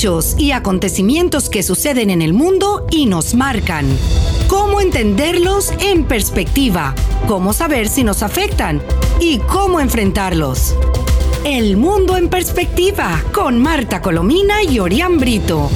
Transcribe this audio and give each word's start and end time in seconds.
hechos 0.00 0.34
y 0.38 0.52
acontecimientos 0.52 1.50
que 1.50 1.62
suceden 1.62 2.08
en 2.08 2.22
el 2.22 2.32
mundo 2.32 2.86
y 2.90 3.04
nos 3.04 3.34
marcan. 3.34 3.84
Cómo 4.48 4.80
entenderlos 4.80 5.72
en 5.84 6.04
perspectiva, 6.04 6.94
cómo 7.28 7.52
saber 7.52 7.86
si 7.86 8.02
nos 8.02 8.22
afectan 8.22 8.80
y 9.20 9.40
cómo 9.40 9.78
enfrentarlos. 9.78 10.74
El 11.44 11.76
mundo 11.76 12.16
en 12.16 12.30
perspectiva 12.30 13.20
con 13.34 13.60
Marta 13.60 14.00
Colomina 14.00 14.62
y 14.62 14.78
Orián 14.78 15.18
Brito. 15.18 15.68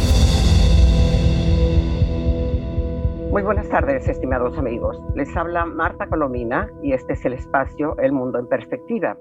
Muy 3.30 3.43
buenas 3.43 3.68
tardes, 3.68 4.09
estimados 4.09 4.56
amigos. 4.56 4.96
Les 5.14 5.36
habla 5.36 5.66
Marta 5.66 6.06
Colomina 6.06 6.70
y 6.82 6.95
este 6.95 7.12
es 7.12 7.25
el 7.27 7.34
espacio 7.34 7.95
El 7.98 8.12
Mundo 8.12 8.38
en 8.38 8.48
Perspectiva, 8.48 9.18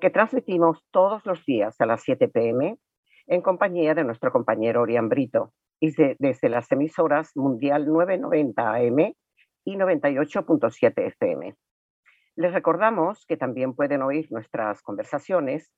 que 0.00 0.10
transmitimos 0.10 0.82
todos 0.90 1.24
los 1.24 1.44
días 1.46 1.80
a 1.80 1.86
las 1.86 2.02
7 2.02 2.26
pm 2.26 2.78
en 3.30 3.42
compañía 3.42 3.94
de 3.94 4.02
nuestro 4.02 4.32
compañero 4.32 4.82
Orián 4.82 5.08
Brito 5.08 5.52
y 5.78 5.92
desde 6.18 6.48
las 6.48 6.70
emisoras 6.72 7.30
Mundial 7.36 7.86
990 7.86 8.74
AM 8.74 9.14
y 9.64 9.76
98.7 9.76 11.06
FM. 11.06 11.54
Les 12.34 12.52
recordamos 12.52 13.24
que 13.26 13.36
también 13.36 13.74
pueden 13.74 14.02
oír 14.02 14.26
nuestras 14.32 14.82
conversaciones 14.82 15.70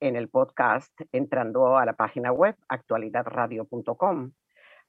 en 0.00 0.16
el 0.16 0.28
podcast 0.28 0.92
entrando 1.12 1.78
a 1.78 1.86
la 1.86 1.92
página 1.92 2.32
web 2.32 2.56
actualidadradio.com 2.68 4.32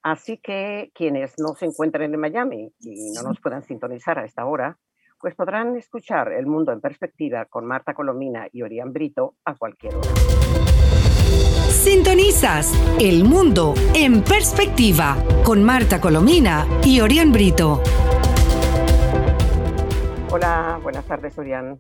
Así 0.02 0.38
que 0.38 0.92
quienes 0.96 1.36
no 1.38 1.54
se 1.54 1.66
encuentren 1.66 2.14
en 2.14 2.20
Miami 2.20 2.74
y 2.80 3.12
no 3.12 3.22
nos 3.22 3.40
puedan 3.40 3.64
sintonizar 3.64 4.18
a 4.18 4.26
esta 4.26 4.46
hora, 4.46 4.80
pues 5.20 5.36
podrán 5.36 5.76
escuchar 5.76 6.32
El 6.34 6.48
Mundo 6.48 6.72
en 6.72 6.82
Perspectiva 6.82 7.46
con 7.46 7.66
Marta 7.66 7.94
Colomina 7.94 8.48
y 8.52 8.64
Orián 8.64 8.92
Brito 8.92 9.36
a 9.46 9.56
cualquier 9.56 9.96
hora. 9.96 10.97
Sintonizas 11.78 12.74
El 13.00 13.24
Mundo 13.24 13.76
en 13.94 14.24
Perspectiva 14.24 15.24
con 15.46 15.64
Marta 15.64 16.02
Colomina 16.02 16.68
y 16.84 17.00
Orián 17.02 17.32
Brito. 17.32 17.84
Hola, 20.32 20.80
buenas 20.82 21.06
tardes, 21.06 21.38
Orián. 21.38 21.80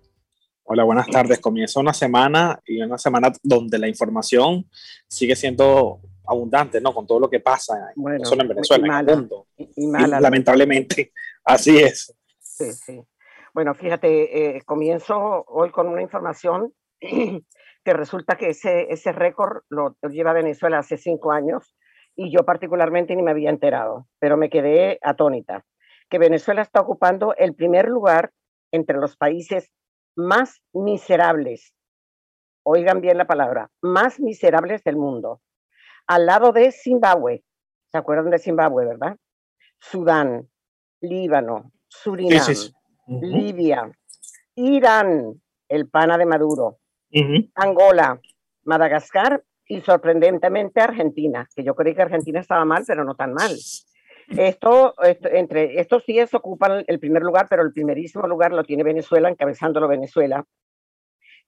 Hola, 0.65 0.83
buenas 0.83 1.07
tardes. 1.07 1.39
Comienza 1.39 1.79
una 1.79 1.93
semana 1.93 2.61
y 2.63 2.79
una 2.79 2.99
semana 2.99 3.33
donde 3.41 3.79
la 3.79 3.87
información 3.87 4.69
sigue 5.07 5.35
siendo 5.35 5.99
abundante, 6.27 6.79
¿no? 6.79 6.93
Con 6.93 7.07
todo 7.07 7.19
lo 7.19 7.29
que 7.29 7.39
pasa, 7.39 7.91
no 7.95 8.23
solo 8.23 8.43
en 8.43 8.49
Venezuela, 8.49 8.99
en 8.99 9.09
el 9.09 9.17
mundo. 9.17 9.47
Y, 9.57 9.87
lamentablemente, 9.87 11.11
así 11.43 11.79
es. 11.79 12.13
Sí, 12.39 12.71
sí. 12.71 13.01
Bueno, 13.51 13.73
fíjate, 13.73 14.57
eh, 14.57 14.61
comienzo 14.61 15.43
hoy 15.47 15.71
con 15.71 15.87
una 15.87 16.03
información 16.03 16.71
que 17.87 17.93
resulta 17.93 18.35
que 18.35 18.49
ese, 18.49 18.91
ese 18.91 19.13
récord 19.13 19.61
lo 19.69 19.95
lleva 20.09 20.33
Venezuela 20.33 20.79
hace 20.79 20.97
cinco 20.97 21.31
años 21.31 21.73
y 22.17 22.33
yo 22.35 22.43
particularmente 22.43 23.15
ni 23.15 23.23
me 23.23 23.31
había 23.31 23.49
enterado, 23.49 24.09
pero 24.19 24.35
me 24.35 24.49
quedé 24.49 24.99
atónita, 25.01 25.63
que 26.09 26.19
Venezuela 26.19 26.61
está 26.61 26.81
ocupando 26.81 27.33
el 27.37 27.55
primer 27.55 27.87
lugar 27.87 28.33
entre 28.73 28.97
los 28.97 29.15
países 29.15 29.71
más 30.17 30.61
miserables, 30.73 31.73
oigan 32.63 32.99
bien 32.99 33.17
la 33.17 33.25
palabra, 33.25 33.71
más 33.81 34.19
miserables 34.19 34.83
del 34.83 34.97
mundo 34.97 35.39
al 36.07 36.25
lado 36.25 36.51
de 36.51 36.73
Zimbabue. 36.73 37.45
¿Se 37.89 37.97
acuerdan 37.97 38.31
de 38.31 38.39
Zimbabue, 38.39 38.85
verdad? 38.85 39.15
Sudán, 39.79 40.49
Líbano, 40.99 41.71
Surinam, 41.87 42.43
Libia, 43.07 43.89
Irán, 44.55 45.41
el 45.69 45.87
pana 45.87 46.17
de 46.17 46.25
Maduro, 46.25 46.79
Angola, 47.55 48.19
Madagascar 48.63 49.43
y 49.65 49.81
sorprendentemente 49.81 50.81
Argentina, 50.81 51.47
que 51.55 51.63
yo 51.63 51.75
creí 51.75 51.95
que 51.95 52.01
Argentina 52.01 52.39
estaba 52.39 52.65
mal, 52.65 52.83
pero 52.85 53.03
no 53.03 53.15
tan 53.15 53.33
mal. 53.33 53.55
Esto, 54.29 54.93
entre 55.03 55.79
estos 55.79 56.05
10 56.05 56.33
ocupan 56.33 56.83
el 56.87 56.99
primer 56.99 57.23
lugar, 57.23 57.47
pero 57.49 57.63
el 57.63 57.71
primerísimo 57.71 58.27
lugar 58.27 58.51
lo 58.51 58.63
tiene 58.63 58.83
Venezuela, 58.83 59.29
encabezándolo 59.29 59.87
Venezuela, 59.87 60.45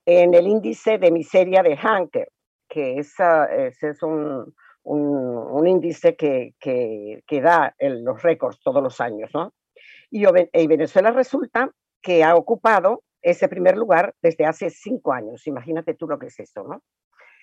en 0.06 0.34
el 0.34 0.47
índice 0.47 0.97
de 0.97 1.11
miseria 1.11 1.61
de 1.61 1.75
Hanker, 1.75 2.29
que 2.69 3.00
esa, 3.00 3.45
ese 3.45 3.89
es 3.89 4.01
un, 4.01 4.53
un, 4.84 5.67
índice 5.67 6.16
que, 6.16 6.53
que, 6.59 7.41
da 7.41 7.75
los 7.79 8.22
récords 8.23 8.59
todos 8.63 8.81
los 8.81 9.01
años, 9.01 9.29
¿no? 9.34 9.53
Y, 10.09 10.25
Venezuela 10.67 11.11
resulta 11.11 11.72
que 12.01 12.23
ha 12.23 12.35
ocupado 12.35 13.03
ese 13.22 13.47
primer 13.47 13.78
lugar 13.78 14.16
desde 14.22 14.46
hace 14.46 14.69
cinco 14.69 15.13
años. 15.13 15.46
Imagínate 15.47 15.94
tú 15.94 16.07
lo 16.07 16.19
que 16.19 16.28
es 16.28 16.40
eso, 16.40 16.63
¿no? 16.63 16.81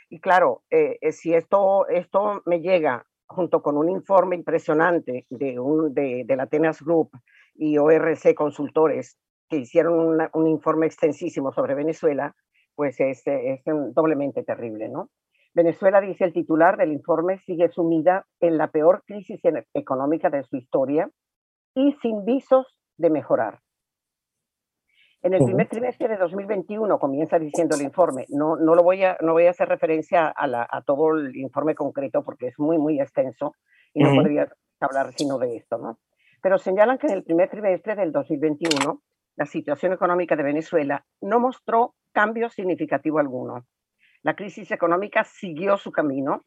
Y 0.09 0.21
claro, 0.21 0.63
eh, 0.71 0.99
eh, 1.01 1.13
si 1.13 1.35
esto, 1.35 1.87
esto 1.89 2.43
me 2.47 2.61
llega 2.61 3.05
junto 3.27 3.61
con 3.61 3.77
un 3.77 3.89
informe 3.89 4.37
impresionante 4.37 5.27
de, 5.31 5.59
un, 5.59 5.93
de, 5.93 6.25
la 6.29 6.45
Atenas 6.45 6.81
Group 6.81 7.11
y 7.55 7.77
ORC 7.79 8.35
Consultores, 8.35 9.19
que 9.49 9.59
hicieron 9.59 10.19
un 10.33 10.47
informe 10.47 10.87
extensísimo 10.87 11.53
sobre 11.53 11.75
Venezuela, 11.75 12.35
pues 12.75 13.01
es, 13.01 13.23
es 13.27 13.63
doblemente 13.95 14.45
terrible, 14.45 14.89
¿no? 14.89 15.11
Venezuela, 15.55 16.01
dice 16.01 16.25
el 16.25 16.35
titular 16.35 16.77
del 16.77 16.93
informe, 16.93 17.39
sigue 17.39 17.71
sumida 17.71 18.27
en 18.41 18.59
la 18.59 18.71
peor 18.71 19.03
crisis 19.07 19.41
económica 19.73 20.29
de 20.29 20.45
su 20.45 20.57
historia 20.57 21.09
y 21.75 21.93
sin 22.03 22.25
visos 22.25 22.67
de 22.99 23.11
mejorar. 23.11 23.61
En 25.23 25.35
el 25.35 25.45
primer 25.45 25.69
trimestre 25.69 26.09
de 26.09 26.17
2021, 26.17 26.99
comienza 26.99 27.39
diciendo 27.39 27.75
el 27.75 27.83
informe, 27.83 28.27
no, 28.29 28.57
no, 28.57 28.75
lo 28.75 28.83
voy, 28.83 29.03
a, 29.03 29.17
no 29.21 29.33
voy 29.33 29.47
a 29.47 29.51
hacer 29.51 29.69
referencia 29.69 30.33
a, 30.37 30.83
todo 30.83 31.17
el 31.17 31.35
informe 31.37 31.75
concreto 31.75 32.23
porque 32.23 32.49
es 32.49 32.59
muy, 32.59 32.79
muy 32.79 33.01
extenso 33.01 33.55
y 33.93 34.05
no 34.05 34.15
podría 34.15 34.49
hablar 34.79 35.13
sino 35.15 35.39
de 35.39 35.57
esto, 35.57 35.79
¿no? 35.79 35.99
Pero 36.43 36.59
señalan 36.59 36.99
que 36.99 37.09
en 37.09 37.15
el 37.15 37.25
primer 37.25 37.49
trimestre 37.49 37.97
del 37.97 38.13
2021, 38.13 39.03
la 39.37 39.47
situación 39.47 39.95
económica 39.95 40.37
de 40.37 40.43
Venezuela 40.43 41.05
no 41.21 41.41
mostró 41.41 41.95
cambio 42.13 42.49
significativo 42.51 43.19
alguno. 43.19 43.67
La 44.23 44.37
crisis 44.37 44.71
económica 44.71 45.25
siguió 45.25 45.77
su 45.77 45.91
camino, 45.91 46.45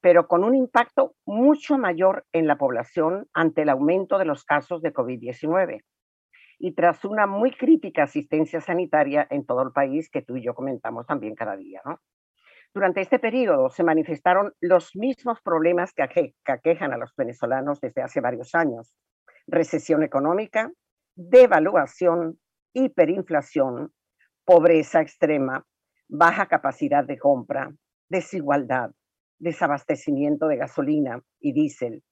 pero 0.00 0.26
con 0.26 0.42
un 0.42 0.54
impacto 0.54 1.14
mucho 1.26 1.78
mayor 1.78 2.24
en 2.32 2.46
la 2.46 2.56
población 2.56 3.28
ante 3.32 3.62
el 3.62 3.68
aumento 3.68 4.18
de 4.18 4.24
los 4.24 4.44
casos 4.44 4.82
de 4.82 4.92
COVID-19 4.92 5.82
y 6.58 6.74
tras 6.74 7.04
una 7.04 7.26
muy 7.26 7.52
crítica 7.52 8.04
asistencia 8.04 8.60
sanitaria 8.60 9.26
en 9.30 9.44
todo 9.44 9.62
el 9.62 9.72
país 9.72 10.10
que 10.10 10.22
tú 10.22 10.36
y 10.36 10.44
yo 10.44 10.54
comentamos 10.54 11.06
también 11.06 11.34
cada 11.34 11.56
día. 11.56 11.82
Durante 12.74 13.00
este 13.00 13.18
periodo 13.18 13.70
se 13.70 13.84
manifestaron 13.84 14.52
los 14.60 14.94
mismos 14.96 15.40
problemas 15.40 15.92
que, 15.92 16.34
que 16.44 16.52
aquejan 16.52 16.92
a 16.92 16.98
los 16.98 17.14
venezolanos 17.16 17.80
desde 17.80 18.02
hace 18.02 18.20
varios 18.20 18.54
años. 18.54 18.94
Recesión 19.46 20.02
económica, 20.02 20.70
devaluación, 21.14 22.38
hiperinflación, 22.74 23.92
pobreza 24.44 25.00
extrema, 25.00 25.64
baja 26.08 26.46
capacidad 26.46 27.04
de 27.04 27.18
compra, 27.18 27.72
desigualdad, 28.08 28.90
desabastecimiento 29.38 30.46
de 30.48 30.56
gasolina 30.56 31.22
y 31.40 31.52
diésel, 31.52 32.02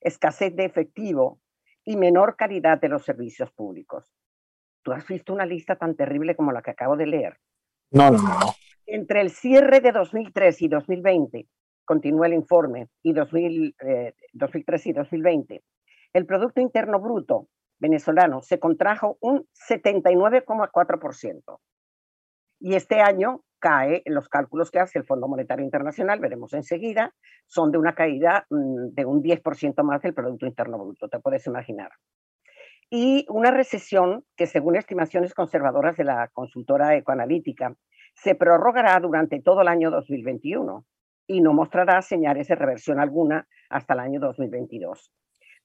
escasez 0.00 0.54
de 0.54 0.64
efectivo 0.64 1.40
y 1.86 1.96
menor 1.96 2.36
calidad 2.36 2.78
de 2.78 2.90
los 2.90 3.04
servicios 3.04 3.50
públicos. 3.52 4.12
¿Tú 4.82 4.92
has 4.92 5.06
visto 5.06 5.32
una 5.32 5.46
lista 5.46 5.76
tan 5.76 5.96
terrible 5.96 6.36
como 6.36 6.52
la 6.52 6.60
que 6.60 6.72
acabo 6.72 6.96
de 6.96 7.06
leer? 7.06 7.38
No, 7.90 8.10
no, 8.10 8.18
no. 8.18 8.54
Entre 8.84 9.20
el 9.20 9.30
cierre 9.30 9.80
de 9.80 9.92
2003 9.92 10.62
y 10.62 10.68
2020, 10.68 11.46
continúa 11.84 12.26
el 12.26 12.34
informe, 12.34 12.88
y 13.02 13.12
2003 13.12 13.76
eh, 13.82 14.14
y 14.84 14.92
2020, 14.92 15.62
el 16.12 16.26
Producto 16.26 16.60
Interno 16.60 17.00
Bruto 17.00 17.48
venezolano 17.78 18.42
se 18.42 18.58
contrajo 18.58 19.16
un 19.20 19.46
79,4%. 19.68 21.58
Y 22.58 22.74
este 22.74 23.00
año 23.00 23.42
cae, 23.58 24.02
los 24.06 24.28
cálculos 24.28 24.70
que 24.70 24.78
hace 24.78 24.98
el 24.98 25.04
Fondo 25.04 25.28
Monetario 25.28 25.64
Internacional, 25.64 26.20
veremos 26.20 26.52
enseguida, 26.52 27.14
son 27.46 27.72
de 27.72 27.78
una 27.78 27.94
caída 27.94 28.46
mm, 28.50 28.94
de 28.94 29.04
un 29.04 29.22
10% 29.22 29.82
más 29.82 30.02
del 30.02 30.14
Producto 30.14 30.46
Interno 30.46 30.78
Bruto, 30.78 31.08
te 31.08 31.20
puedes 31.20 31.46
imaginar. 31.46 31.90
Y 32.88 33.26
una 33.28 33.50
recesión 33.50 34.24
que, 34.36 34.46
según 34.46 34.76
estimaciones 34.76 35.34
conservadoras 35.34 35.96
de 35.96 36.04
la 36.04 36.28
consultora 36.32 36.96
ecoanalítica, 36.96 37.74
se 38.14 38.34
prorrogará 38.34 38.98
durante 39.00 39.40
todo 39.42 39.62
el 39.62 39.68
año 39.68 39.90
2021 39.90 40.84
y 41.26 41.40
no 41.40 41.52
mostrará 41.52 42.00
señales 42.02 42.48
de 42.48 42.54
reversión 42.54 43.00
alguna 43.00 43.48
hasta 43.68 43.94
el 43.94 44.00
año 44.00 44.20
2022. 44.20 45.12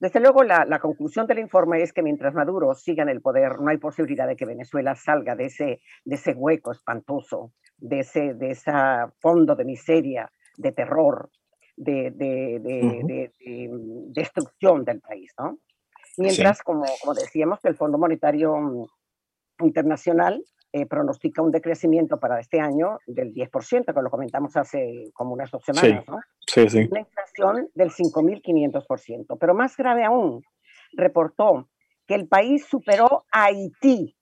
Desde 0.02 0.18
luego, 0.18 0.42
la, 0.42 0.80
conclusión 0.80 1.28
del 1.28 1.38
informe 1.38 1.80
es 1.80 1.92
que 1.92 2.02
mientras 2.02 2.34
Maduro 2.34 2.74
siga 2.74 3.04
en 3.04 3.08
el 3.08 3.20
poder, 3.20 3.60
no 3.60 3.70
hay 3.70 3.78
posibilidad 3.78 4.26
de 4.26 4.34
que 4.34 4.44
Venezuela 4.44 4.96
salga 4.96 5.36
de 5.36 5.44
ese, 5.44 5.80
de 6.04 6.16
ese 6.16 6.32
hueco 6.32 6.72
espantoso, 6.72 7.52
de 7.76 8.00
ese 8.00 8.34
de 8.34 8.50
esa 8.50 9.12
fondo 9.20 9.54
de 9.54 9.64
miseria, 9.64 10.28
de 10.56 10.72
terror, 10.72 11.30
de, 11.76 12.10
de, 12.10 13.30
destrucción 14.08 14.84
del 14.84 15.00
país. 15.00 15.32
¿no? 15.38 15.58
Mientras, 16.16 16.62
como, 16.62 16.84
como 17.00 17.14
decíamos, 17.14 17.60
que 17.60 17.68
el 17.68 17.76
Fondo 17.76 17.96
Monetario 17.96 18.88
Internacional 19.60 20.42
eh, 20.72 20.86
pronostica 20.86 21.42
un 21.42 21.50
decrecimiento 21.50 22.18
para 22.18 22.40
este 22.40 22.58
año 22.58 22.98
del 23.06 23.34
10%, 23.34 23.94
que 23.94 24.02
lo 24.02 24.10
comentamos 24.10 24.56
hace 24.56 25.10
como 25.12 25.34
unas 25.34 25.50
dos 25.50 25.62
semanas, 25.64 26.04
¿no? 26.08 26.20
Sí, 26.46 26.68
sí. 26.68 26.88
Una 26.90 27.06
reducción 27.14 27.68
del 27.74 27.90
5.500%. 27.90 29.36
Pero 29.38 29.54
más 29.54 29.76
grave 29.76 30.04
aún, 30.04 30.42
reportó 30.92 31.68
que 32.06 32.14
el 32.14 32.26
país 32.26 32.64
superó 32.64 33.24
a 33.30 33.44
Haití 33.44 34.16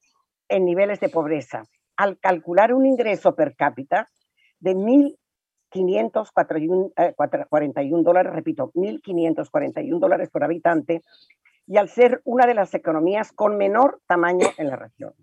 en 0.48 0.64
niveles 0.64 0.98
de 0.98 1.08
pobreza 1.08 1.62
al 1.96 2.18
calcular 2.18 2.74
un 2.74 2.86
ingreso 2.86 3.34
per 3.34 3.54
cápita 3.54 4.08
de 4.58 4.74
1.541 4.74 6.92
eh, 6.96 7.14
dólares, 8.02 8.32
repito, 8.32 8.72
1.541 8.72 9.98
dólares 9.98 10.30
por 10.30 10.42
habitante, 10.42 11.02
y 11.66 11.76
al 11.76 11.88
ser 11.88 12.20
una 12.24 12.46
de 12.46 12.54
las 12.54 12.74
economías 12.74 13.32
con 13.32 13.56
menor 13.56 14.00
tamaño 14.06 14.46
en 14.56 14.68
la 14.68 14.76
región. 14.76 15.14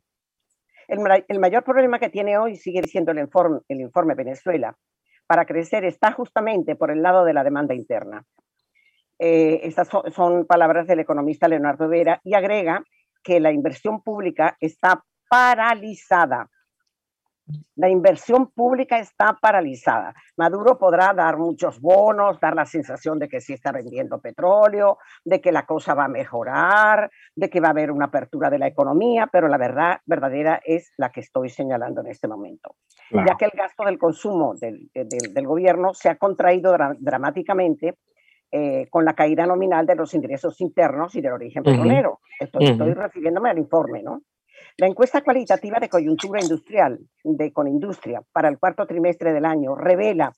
El, 0.88 1.40
mayor 1.40 1.64
problema 1.64 2.00
que 2.00 2.10
tiene 2.10 2.38
hoy, 2.38 2.56
sigue 2.56 2.82
diciendo 2.82 3.12
el 3.12 3.20
informe, 3.20 3.60
el 3.68 3.82
informe 3.82 4.16
Venezuela, 4.16 4.78
para 5.28 5.46
crecer 5.46 5.84
está 5.84 6.14
justamente 6.14 6.76
por 6.76 6.92
el 6.92 7.02
lado 7.02 7.26
de 7.26 7.34
la 7.34 7.44
demanda 7.44 7.76
interna. 7.76 8.24
Eh, 9.20 9.62
estas 9.64 9.90
son, 9.90 10.46
palabras 10.46 10.88
del 10.88 11.00
economista 11.00 11.48
Leonardo 11.48 11.90
Vera 11.90 12.22
y 12.24 12.36
agrega 12.36 12.84
que 13.24 13.40
la 13.40 13.52
inversión 13.52 14.02
pública 14.02 14.56
está 14.60 15.04
paralizada 15.30 16.50
la 17.76 17.90
inversión 17.90 18.52
pública 18.52 19.00
está 19.00 19.38
paralizada. 19.40 20.14
Maduro 20.36 20.78
podrá 20.78 21.14
dar 21.14 21.38
muchos 21.38 21.80
bonos, 21.80 22.40
dar 22.40 22.56
la 22.56 22.66
sensación 22.66 23.20
de 23.20 23.30
que 23.30 23.40
sí 23.40 23.54
está 23.54 23.72
vendiendo 23.72 24.20
petróleo, 24.20 24.98
de 25.24 25.40
que 25.40 25.52
la 25.52 25.66
cosa 25.66 25.94
va 25.94 26.06
a 26.06 26.10
mejorar, 26.10 27.10
de 27.36 27.50
que 27.50 27.60
va 27.60 27.68
a 27.68 27.72
haber 27.72 27.92
una 27.92 28.06
apertura 28.06 28.50
de 28.50 28.60
la 28.60 28.68
economía, 28.68 29.30
pero 29.32 29.48
la 29.48 29.58
verdad 29.58 30.00
verdadera 30.06 30.60
es 30.64 30.92
la 30.98 31.12
que 31.12 31.22
estoy 31.22 31.50
señalando 31.50 32.02
en 32.02 32.08
este 32.08 32.28
momento. 32.28 32.76
Ya 33.12 33.36
que 33.38 33.46
el 33.46 33.52
gasto 33.52 33.86
del 33.86 33.98
consumo 33.98 34.56
del, 34.56 34.90
gobierno 35.46 35.94
se 35.94 36.10
ha 36.10 36.16
contraído 36.16 36.76
dramáticamente 37.00 37.96
eh, 38.52 38.88
con 38.90 39.06
la 39.06 39.14
caída 39.14 39.46
nominal 39.46 39.86
de 39.86 39.96
los 39.96 40.14
ingresos 40.14 40.60
internos 40.62 41.16
y 41.16 41.22
del 41.22 41.34
origen 41.34 41.64
petrolero. 41.64 42.20
estoy 42.40 42.94
refiriéndome 42.94 43.50
al 43.50 43.60
informe, 43.60 44.04
¿no? 44.04 44.22
La 44.80 44.86
encuesta 44.86 45.24
cualitativa 45.24 45.80
de 45.80 45.90
coyuntura 45.90 46.40
industrial 46.40 47.00
de 47.24 47.52
Conindustria 47.52 48.22
para 48.32 48.48
el 48.48 48.60
cuarto 48.60 48.86
trimestre 48.86 49.34
del 49.34 49.46
año 49.46 49.76
revela 49.76 50.32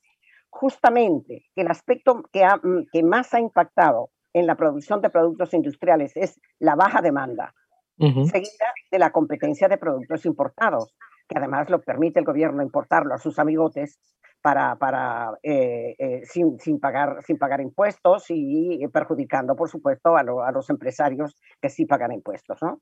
justamente 0.49 1.43
que 1.53 1.61
el 1.61 1.67
aspecto 1.69 2.23
que, 2.31 2.45
mm, 2.45 2.85
que 2.89 3.03
más 3.03 3.33
ha 3.33 3.41
impactado 3.41 4.11
en 4.33 4.47
la 4.47 4.55
producción 4.55 5.01
de 5.01 5.09
productos 5.09 5.53
industriales 5.53 6.15
es 6.15 6.39
la 6.57 6.75
baja 6.75 7.01
demanda, 7.01 7.53
seguida 7.97 8.73
de 8.89 8.99
la 8.99 9.11
competencia 9.11 9.67
de 9.67 9.77
productos 9.77 10.25
importados, 10.25 10.95
que 11.27 11.37
además 11.37 11.69
lo 11.69 11.81
permite 11.81 12.19
el 12.19 12.25
gobierno 12.25 12.63
importarlo 12.63 13.13
a 13.13 13.17
sus 13.17 13.39
amigotes 13.39 13.99
para, 14.41 14.77
para 14.77 15.33
eh, 15.43 15.95
eh, 15.99 16.21
sin, 16.23 16.57
sin, 16.61 16.79
pagar, 16.79 17.21
sin 17.25 17.37
pagar 17.37 17.59
impuestos 17.59 18.27
y 18.29 18.87
perjudicando, 18.87 19.53
por 19.57 19.69
supuesto, 19.69 20.15
a, 20.15 20.21
a 20.21 20.51
los 20.53 20.69
empresarios 20.69 21.35
que 21.61 21.67
sí 21.67 21.85
pagan 21.85 22.13
impuestos. 22.13 22.57
¿no? 22.61 22.79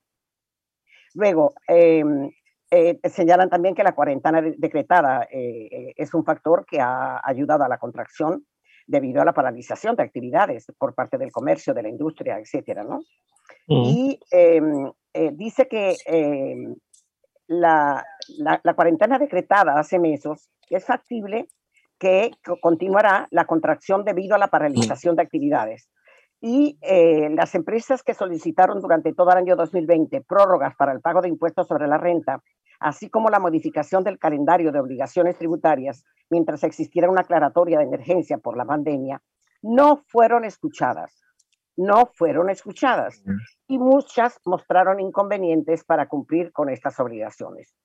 Luego, 1.18 1.56
em, 1.68 2.30
eh, 2.70 3.00
señalan 3.10 3.50
también 3.50 3.74
que 3.74 3.84
la 3.84 3.96
cuarentena 3.96 4.40
decretada 4.40 5.24
eh, 5.24 5.68
eh, 5.72 5.94
es 5.96 6.14
un 6.14 6.24
factor 6.24 6.64
que 6.64 6.80
ha 6.80 7.20
ayudado 7.24 7.64
a 7.64 7.68
la 7.68 7.80
contracción 7.80 8.46
debido 8.86 9.20
a 9.20 9.26
la 9.26 9.34
paralización 9.34 9.96
de 9.96 10.04
actividades 10.04 10.68
por 10.78 10.94
parte 10.94 11.18
del 11.18 11.32
comercio, 11.32 11.74
de 11.74 11.82
la 11.82 11.90
industria, 11.90 12.38
etcétera, 12.38 12.84
¿no? 12.84 13.00
Y 13.68 14.20
em, 14.32 14.92
dice 15.34 15.68
que 15.68 15.96
em, 16.06 16.76
la, 17.48 18.06
la, 18.38 18.62
la, 18.64 18.74
cuarentena 18.76 19.18
decretada 19.18 19.80
hace 19.80 19.98
meses 19.98 20.50
es 20.70 20.86
factible 20.86 21.48
que 21.98 22.32
continuará 22.62 23.28
la 23.32 23.46
contracción 23.46 24.06
debido 24.06 24.36
a 24.36 24.38
la 24.38 24.50
paralización 24.50 25.16
de 25.16 25.24
actividades 25.24 25.90
y 26.40 26.78
eh, 26.82 27.30
las 27.32 27.56
empresas 27.56 28.04
que 28.04 28.14
solicitaron 28.14 28.80
durante 28.80 29.14
todo 29.14 29.32
el 29.32 29.38
año 29.38 29.56
2020 29.56 30.22
prórrogas 30.22 30.76
para 30.76 30.92
el 30.92 31.02
pago 31.02 31.22
de 31.22 31.30
impuestos 31.30 31.68
sobre 31.68 31.88
la 31.88 31.98
renta, 31.98 32.44
así 32.80 33.10
como 33.10 33.30
la 33.30 33.40
modificación 33.40 34.04
del 34.04 34.20
calendario 34.20 34.72
de 34.72 34.80
obligaciones 34.80 35.38
tributarias 35.38 36.04
mientras 36.30 36.64
existiera 36.64 37.10
una 37.10 37.22
aclaratoria 37.22 37.80
de 37.80 37.86
emergencia 37.86 38.38
por 38.38 38.58
la 38.58 38.66
pandemia, 38.66 39.22
no 39.62 40.04
fueron 40.08 40.46
escuchadas. 40.46 41.24
No 41.80 42.10
fueron 42.16 42.50
escuchadas 42.50 43.22
y 43.68 43.78
muchas 43.78 44.40
mostraron 44.46 45.00
inconvenientes 45.00 45.84
para 45.84 46.08
cumplir 46.08 46.52
con 46.52 46.70
estas 46.70 47.00
obligaciones. 47.00 47.76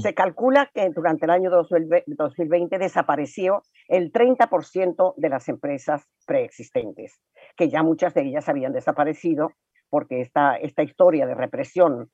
Se 0.00 0.14
calcula 0.14 0.70
que 0.72 0.88
durante 0.90 1.26
el 1.26 1.30
año 1.30 1.50
2020 1.50 2.78
desapareció 2.78 3.62
el 3.88 4.10
30% 4.12 5.14
de 5.16 5.28
las 5.28 5.48
empresas 5.48 6.08
preexistentes 6.26 7.20
que 7.56 7.68
ya 7.68 7.82
muchas 7.82 8.14
de 8.14 8.22
ellas 8.22 8.48
habían 8.48 8.72
desaparecido 8.72 9.52
porque 9.90 10.20
esta, 10.20 10.56
esta 10.56 10.82
historia 10.82 11.26
de 11.26 11.34
represión 11.34 12.10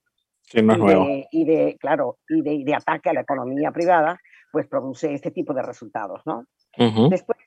y, 0.52 1.44
de, 1.44 1.76
claro, 1.78 2.18
y 2.28 2.42
de, 2.42 2.64
de, 2.64 2.74
ataque 2.74 3.10
a 3.10 3.12
la 3.12 3.20
economía 3.20 3.70
privada, 3.70 4.18
pues 4.50 4.66
produce 4.66 5.12
este 5.12 5.30
tipo 5.30 5.52
de 5.52 5.62
resultados, 5.62 6.22
¿no? 6.24 6.44
Después, 7.10 7.38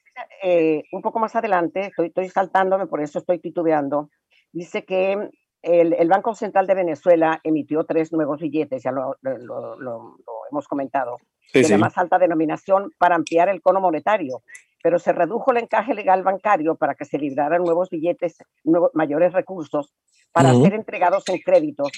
eh, 0.44 0.84
un 0.92 1.02
poco 1.02 1.20
más 1.20 1.36
adelante, 1.36 1.88
estoy, 1.88 2.08
estoy 2.08 2.30
saltándome, 2.30 2.86
por 2.86 3.02
eso 3.02 3.20
estoy 3.20 3.40
titubeando, 3.40 4.10
dice 4.52 4.86
que 4.86 5.30
el, 5.62 5.94
el, 5.94 6.08
Banco 6.08 6.34
Central 6.34 6.68
de 6.68 6.76
Venezuela 6.76 7.40
emitió 7.44 7.84
tres 7.84 8.12
nuevos 8.12 8.40
billetes, 8.40 8.84
ya 8.84 8.92
lo, 8.92 9.16
lo, 9.22 9.76
lo, 9.76 10.18
hemos 10.50 10.68
comentado, 10.68 11.18
de 11.54 11.68
la 11.68 11.78
más 11.78 11.98
alta 11.98 12.18
denominación 12.18 12.92
para 12.98 13.16
ampliar 13.16 13.50
el 13.50 13.62
cono 13.62 13.80
monetario 13.80 14.42
pero 14.82 15.00
se 15.00 15.14
redujo 15.14 15.52
el 15.52 15.58
encaje 15.58 15.94
legal 15.94 16.24
bancario 16.24 16.76
para 16.76 16.96
que 16.96 17.06
se 17.06 17.18
libraran 17.18 17.64
nuevos 17.64 17.90
billetes, 17.90 18.38
nuevos, 18.64 18.92
mayores 18.94 19.34
recursos 19.34 19.94
para 20.32 20.54
ser 20.54 20.74
entregados 20.74 21.28
en 21.30 21.40
créditos 21.40 21.92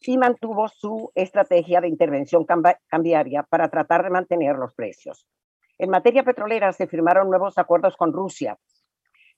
y 0.00 0.18
mantuvo 0.18 0.68
su 0.68 1.10
estrategia 1.14 1.80
de 1.80 1.88
intervención 1.88 2.46
cambiaria 2.88 3.42
para 3.42 3.68
tratar 3.68 4.04
de 4.04 4.10
mantener 4.10 4.56
los 4.56 4.74
precios. 4.74 5.26
En 5.78 5.90
materia 5.90 6.22
petrolera 6.22 6.72
se 6.72 6.86
firmaron 6.86 7.28
nuevos 7.28 7.58
acuerdos 7.58 7.96
con 7.96 8.12
Rusia. 8.12 8.58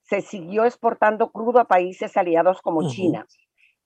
Se 0.03 0.21
siguió 0.21 0.65
exportando 0.65 1.31
crudo 1.31 1.61
a 1.61 1.67
países 1.67 2.17
aliados 2.17 2.61
como 2.61 2.89
China 2.89 3.27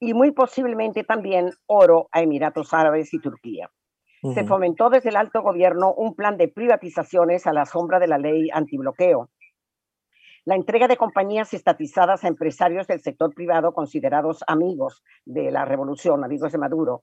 y 0.00 0.14
muy 0.14 0.32
posiblemente 0.32 1.04
también 1.04 1.52
oro 1.66 2.08
a 2.12 2.22
Emiratos 2.22 2.72
Árabes 2.74 3.12
y 3.14 3.20
Turquía 3.20 3.70
se 4.32 4.44
fomentó 4.44 4.88
desde 4.88 5.10
el 5.10 5.16
alto 5.16 5.42
gobierno 5.42 5.92
un 5.92 6.14
plan 6.14 6.38
de 6.38 6.48
privatizaciones 6.48 7.46
a 7.46 7.52
la 7.52 7.66
sombra 7.66 7.98
de 7.98 8.08
la 8.08 8.16
ley 8.16 8.48
antibloqueo. 8.50 9.28
La 10.46 10.54
entrega 10.54 10.88
de 10.88 10.96
compañías 10.96 11.52
estatizadas 11.52 12.24
a 12.24 12.28
empresarios 12.28 12.86
del 12.86 13.00
sector 13.00 13.34
privado 13.34 13.72
considerados 13.72 14.42
amigos 14.46 15.02
de 15.24 15.50
la 15.50 15.64
revolución, 15.64 16.24
amigos 16.24 16.52
de 16.52 16.58
Maduro. 16.58 17.02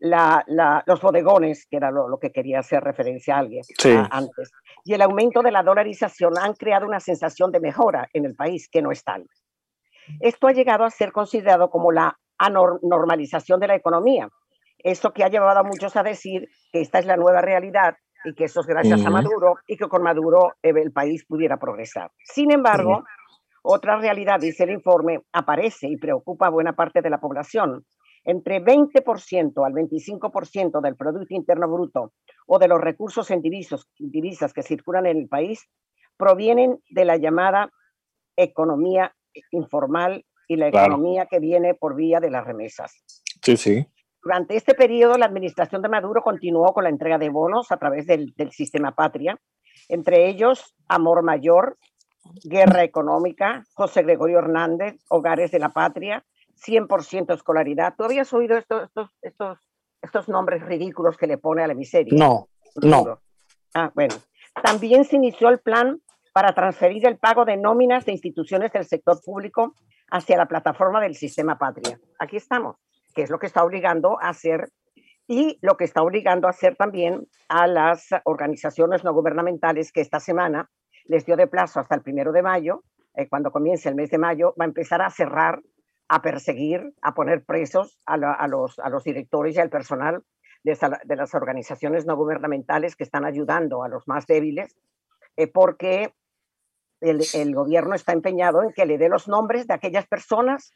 los 0.00 1.00
bodegones, 1.00 1.66
que 1.70 1.76
era 1.76 1.90
lo, 1.90 2.18
que 2.18 2.30
quería 2.30 2.60
hacer 2.60 2.82
referencia 2.82 3.36
a 3.36 3.38
alguien 3.38 3.62
antes, 4.10 4.50
y 4.84 4.94
el 4.94 5.02
aumento 5.02 5.42
de 5.42 5.52
la 5.52 5.62
dolarización 5.62 6.38
han 6.38 6.54
creado 6.54 6.86
una 6.86 7.00
sensación 7.00 7.52
de 7.52 7.60
mejora 7.60 8.08
en 8.12 8.26
el 8.26 8.34
país 8.34 8.68
que 8.70 8.82
no 8.82 8.92
es 8.92 9.02
tal. 9.02 9.26
Esto 10.18 10.48
ha 10.48 10.52
llegado 10.52 10.84
a 10.84 10.90
ser 10.90 11.12
considerado 11.12 11.70
como 11.70 11.92
la 11.92 12.18
anormalización 12.38 13.60
de 13.60 13.68
la 13.68 13.76
economía, 13.76 14.28
esto 14.82 15.12
que 15.12 15.24
ha 15.24 15.28
llevado 15.28 15.60
a 15.60 15.62
muchos 15.62 15.96
a 15.96 16.02
decir 16.02 16.48
que 16.72 16.80
esta 16.80 16.98
es 16.98 17.06
la 17.06 17.16
nueva 17.16 17.40
realidad 17.42 17.96
y 18.24 18.34
que 18.34 18.44
eso 18.44 18.60
es 18.60 18.66
gracias 18.66 19.04
a 19.04 19.10
Maduro 19.10 19.56
y 19.66 19.76
que 19.76 19.88
con 19.88 20.02
Maduro 20.02 20.54
eh, 20.62 20.72
el 20.74 20.92
país 20.92 21.24
pudiera 21.26 21.58
progresar. 21.58 22.10
Sin 22.24 22.50
embargo, 22.50 23.04
otra 23.62 23.98
realidad, 23.98 24.40
dice 24.40 24.64
el 24.64 24.70
informe, 24.70 25.20
aparece 25.32 25.88
y 25.88 25.96
preocupa 25.96 26.46
a 26.46 26.50
buena 26.50 26.74
parte 26.74 27.02
de 27.02 27.10
la 27.10 27.20
población. 27.20 27.84
Entre 28.24 28.62
20% 28.62 29.66
al 29.66 29.72
25% 29.72 30.80
del 30.82 30.96
Producto 30.96 31.34
Interno 31.34 31.68
Bruto 31.68 32.12
o 32.46 32.58
de 32.58 32.68
los 32.68 32.80
recursos 32.80 33.30
en 33.30 33.40
divisas 33.40 34.52
que 34.52 34.62
circulan 34.62 35.06
en 35.06 35.18
el 35.18 35.28
país 35.28 35.66
provienen 36.18 36.78
de 36.90 37.04
la 37.06 37.16
llamada 37.16 37.70
economía 38.36 39.14
informal 39.50 40.24
y 40.48 40.56
la 40.56 40.68
economía 40.68 41.26
que 41.26 41.38
viene 41.38 41.74
por 41.74 41.94
vía 41.94 42.20
de 42.20 42.30
las 42.30 42.44
remesas. 42.44 42.92
Sí, 43.42 43.56
sí. 43.56 43.86
Durante 44.22 44.56
este 44.56 44.74
periodo, 44.74 45.16
la 45.16 45.26
administración 45.26 45.80
de 45.80 45.88
Maduro 45.88 46.22
continuó 46.22 46.74
con 46.74 46.84
la 46.84 46.90
entrega 46.90 47.18
de 47.18 47.30
bonos 47.30 47.72
a 47.72 47.78
través 47.78 48.06
del, 48.06 48.34
sistema 48.50 48.94
Patria, 48.94 49.38
entre 49.88 50.28
ellos 50.28 50.74
Amor 50.88 51.22
Mayor, 51.22 51.78
Guerra 52.44 52.82
Económica, 52.82 53.64
José 53.74 54.02
Gregorio 54.02 54.40
Hernández, 54.40 54.96
Hogares 55.08 55.50
de 55.52 55.58
la 55.58 55.70
Patria, 55.70 56.24
100% 56.66 57.32
escolaridad. 57.32 57.94
¿Tú 57.96 58.04
habías 58.04 58.30
oído 58.34 58.58
estos, 58.58 58.84
estos, 58.84 59.10
estos, 59.22 59.58
estos 60.02 60.28
nombres 60.28 60.62
ridículos 60.62 61.16
que 61.16 61.26
le 61.26 61.38
pone 61.38 61.62
a 61.62 61.66
la 61.66 61.74
miseria? 61.74 62.12
No, 62.18 62.48
no. 62.82 63.20
Ah, 63.72 63.90
bueno. 63.94 64.16
También 64.62 65.04
se 65.04 65.16
inició 65.16 65.48
el 65.48 65.60
plan 65.60 66.02
para 66.32 66.52
transferir 66.52 67.06
el 67.06 67.18
pago 67.18 67.44
de 67.44 67.56
nóminas 67.56 68.04
de 68.04 68.12
instituciones 68.12 68.72
del 68.72 68.84
sector 68.84 69.20
público 69.24 69.74
hacia 70.10 70.36
la 70.36 70.46
plataforma 70.46 71.00
del 71.00 71.14
sistema 71.14 71.58
Patria. 71.58 71.98
Aquí 72.18 72.36
estamos 72.36 72.76
que 73.14 73.22
es 73.22 73.30
lo 73.30 73.38
que 73.38 73.46
está 73.46 73.64
obligando 73.64 74.20
a 74.20 74.28
hacer 74.28 74.70
y 75.26 75.58
lo 75.62 75.76
que 75.76 75.84
está 75.84 76.02
obligando 76.02 76.46
a 76.46 76.50
hacer 76.50 76.76
también 76.76 77.26
a 77.48 77.66
las 77.66 78.08
organizaciones 78.24 79.04
no 79.04 79.12
gubernamentales 79.12 79.92
que 79.92 80.00
esta 80.00 80.20
semana 80.20 80.70
les 81.04 81.24
dio 81.24 81.36
de 81.36 81.46
plazo 81.46 81.80
hasta 81.80 81.94
el 81.94 82.02
primero 82.02 82.32
de 82.32 82.42
mayo 82.42 82.82
eh, 83.14 83.28
cuando 83.28 83.50
comience 83.50 83.88
el 83.88 83.94
mes 83.94 84.10
de 84.10 84.18
mayo, 84.18 84.54
va 84.58 84.64
a 84.64 84.68
empezar 84.68 85.02
a 85.02 85.10
cerrar, 85.10 85.60
a 86.08 86.22
perseguir, 86.22 86.92
a 87.02 87.14
poner 87.14 87.44
presos 87.44 87.98
a, 88.06 88.16
los, 88.16 89.04
directores 89.04 89.56
y 89.56 89.60
al 89.60 89.70
personal 89.70 90.22
de, 90.62 90.78
de, 91.04 91.16
las 91.16 91.34
organizaciones 91.34 92.06
no 92.06 92.16
gubernamentales 92.16 92.94
que 92.94 93.04
están 93.04 93.24
ayudando 93.24 93.82
a 93.82 93.88
los 93.88 94.06
más 94.06 94.26
débiles, 94.26 94.76
eh, 95.36 95.48
porque 95.48 96.12
el, 97.00 97.22
el, 97.34 97.54
gobierno 97.54 97.94
está 97.94 98.12
empeñado 98.12 98.62
en 98.62 98.72
que 98.72 98.86
le 98.86 98.98
dé 98.98 99.08
los 99.08 99.28
nombres 99.28 99.66
de 99.66 99.74
aquellas 99.74 100.06
personas 100.06 100.74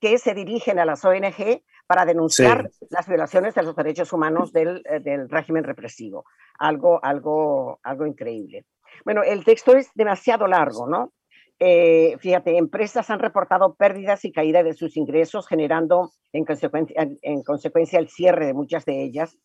que 0.00 0.18
se 0.18 0.34
dirigen 0.34 0.78
a 0.78 0.84
las 0.84 1.04
ONG 1.04 1.62
para 1.86 2.04
denunciar 2.04 2.70
las 2.90 3.08
violaciones 3.08 3.54
de 3.54 3.62
los 3.62 3.76
derechos 3.76 4.12
humanos 4.12 4.52
del, 4.52 4.82
eh, 4.88 5.00
del, 5.00 5.28
régimen 5.28 5.64
represivo. 5.64 6.24
Algo, 6.58 7.02
algo, 7.02 7.80
algo 7.82 8.06
increíble. 8.06 8.66
Bueno, 9.04 9.22
el 9.22 9.44
texto 9.44 9.76
es 9.76 9.90
demasiado 9.94 10.46
largo, 10.46 10.88
¿no? 10.88 11.12
Eh, 11.58 12.16
fíjate, 12.18 12.56
empresas 12.56 13.10
han 13.10 13.20
reportado 13.20 13.74
pérdidas 13.74 14.24
y 14.24 14.32
caída 14.32 14.62
de 14.62 14.74
sus 14.74 14.96
ingresos, 14.96 15.46
generando 15.46 16.10
en 16.32 16.44
consecuencia, 16.44 17.08
en 17.22 17.42
consecuencia 17.42 17.98
el 17.98 18.08
cierre 18.08 18.46
de 18.46 18.54
muchas 18.54 18.84
de 18.84 19.02
ellas. 19.02 19.38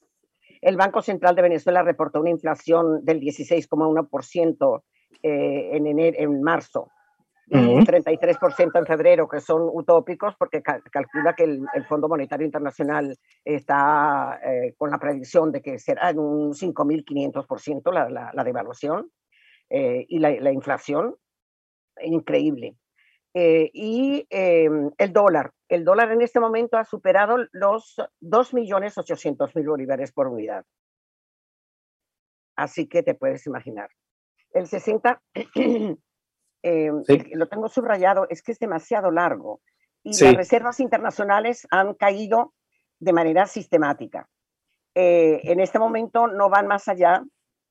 El 0.62 0.75
Banco 0.75 1.01
Central 1.01 1.36
de 1.36 1.43
Venezuela 1.43 1.83
reportó 1.83 2.19
una 2.19 2.31
inflación 2.31 3.05
del 3.05 3.19
16,1% 3.21 4.83
eh, 5.24 5.70
en, 5.74 6.00
en 6.00 6.42
marzo, 6.42 6.92
un 7.51 7.86
33% 7.86 8.78
en 8.78 8.86
febrero, 8.86 9.28
que 9.28 9.39
son 9.39 9.63
utópicos 9.74 10.36
porque 10.38 10.62
calcula 10.62 11.34
que 11.36 11.46
el, 11.46 11.86
Fondo 11.88 12.08
Monetario 12.08 12.46
Internacional 12.46 13.18
está 13.44 14.39
eh, 14.44 14.75
con 14.78 14.92
la 14.92 15.00
predicción 15.00 15.51
de 15.51 15.62
que 15.62 15.80
será 15.80 16.12
en 16.12 16.20
un 16.20 16.54
5.500% 16.54 17.92
la, 17.92 18.10
la, 18.10 18.32
la, 18.34 18.44
devaluación 18.44 19.12
eh, 19.70 20.06
y 20.08 20.20
la, 20.20 20.32
la, 20.39 20.51
inflación. 20.51 21.16
Increíble. 22.01 22.75
Eh, 23.34 23.70
y 23.74 24.25
em, 24.30 24.92
el 24.98 25.13
dólar. 25.13 25.51
El 25.68 25.86
dólar 25.86 26.12
en 26.12 26.22
este 26.22 26.39
momento 26.39 26.78
ha 26.78 26.86
superado 26.86 27.38
los 27.51 27.96
2.800.000 28.22 29.68
bolívares 29.68 30.12
por 30.12 30.28
unidad. 30.28 30.66
Así 32.56 32.88
que 32.88 33.04
te 33.04 33.16
puedes 33.16 33.46
imaginar. 33.46 33.89
El 34.53 34.68
60 34.68 35.22
Eh, 36.62 36.91
lo 37.34 37.48
tengo 37.48 37.70
subrayado, 37.70 38.27
es 38.29 38.41
que 38.41 38.51
es 38.51 38.60
demasiado 38.60 39.12
largo. 39.12 39.62
Y 40.03 40.12
las 40.22 40.36
reservas 40.36 40.79
internacionales 40.79 41.68
han 41.72 41.94
caído 41.94 42.53
de 43.00 43.13
manera 43.13 43.46
sistemática. 43.46 44.27
Eh, 44.96 45.39
en 45.44 45.60
este 45.60 45.79
momento 45.79 46.27
no 46.27 46.50
van 46.50 46.68
más 46.68 46.88
allá, 46.88 47.24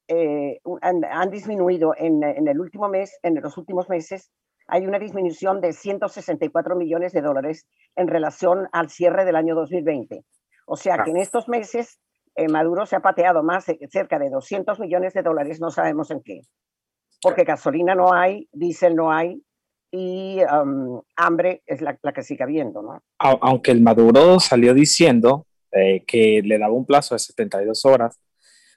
eh, 0.07 0.61
han, 0.81 1.31
disminuido 1.31 1.95
en, 1.97 2.23
en, 2.23 2.49
el 2.49 2.61
último 2.61 2.89
mes, 2.89 3.19
en 3.23 3.35
los 3.43 3.59
últimos 3.59 3.89
meses, 3.89 4.31
hay 4.67 4.87
una 4.87 4.99
disminución 4.99 5.61
de 5.61 5.73
164 5.73 6.77
millones 6.77 7.13
de 7.13 7.23
dólares 7.23 7.67
en 7.97 8.09
relación 8.09 8.69
al 8.73 8.91
cierre 8.91 9.25
del 9.25 9.37
año 9.37 9.55
2020. 9.55 10.25
O 10.67 10.77
sea 10.77 10.97
que 10.97 11.11
ah. 11.11 11.15
en 11.15 11.17
estos 11.17 11.49
meses 11.49 11.99
Maduro 12.47 12.87
se 12.87 12.97
ha 12.97 13.01
pateado 13.01 13.43
más, 13.43 13.67
cerca 13.91 14.19
de 14.19 14.31
200 14.31 14.79
millones 14.79 15.15
de 15.15 15.23
dólares, 15.23 15.61
no 15.61 15.71
sabemos 15.71 16.11
en 16.11 16.23
qué 16.23 16.43
porque 17.21 17.45
gasolina 17.45 17.95
no 17.95 18.13
hay, 18.13 18.49
diésel 18.53 18.95
no 18.95 19.13
hay 19.13 19.43
y 19.91 20.39
hambre 21.17 21.63
es 21.67 21.81
la, 21.81 21.97
que 21.97 22.23
sigue 22.23 22.45
habiendo, 22.45 22.83
¿no? 22.83 23.03
Aunque 23.19 23.71
el 23.71 23.81
Maduro 23.81 24.39
salió 24.39 24.75
diciendo 24.75 25.47
eh, 25.73 26.05
que 26.07 26.43
le 26.45 26.59
daba 26.59 26.75
un 26.75 26.85
plazo 26.85 27.15
de 27.15 27.21
72 27.21 27.85
horas 27.87 28.21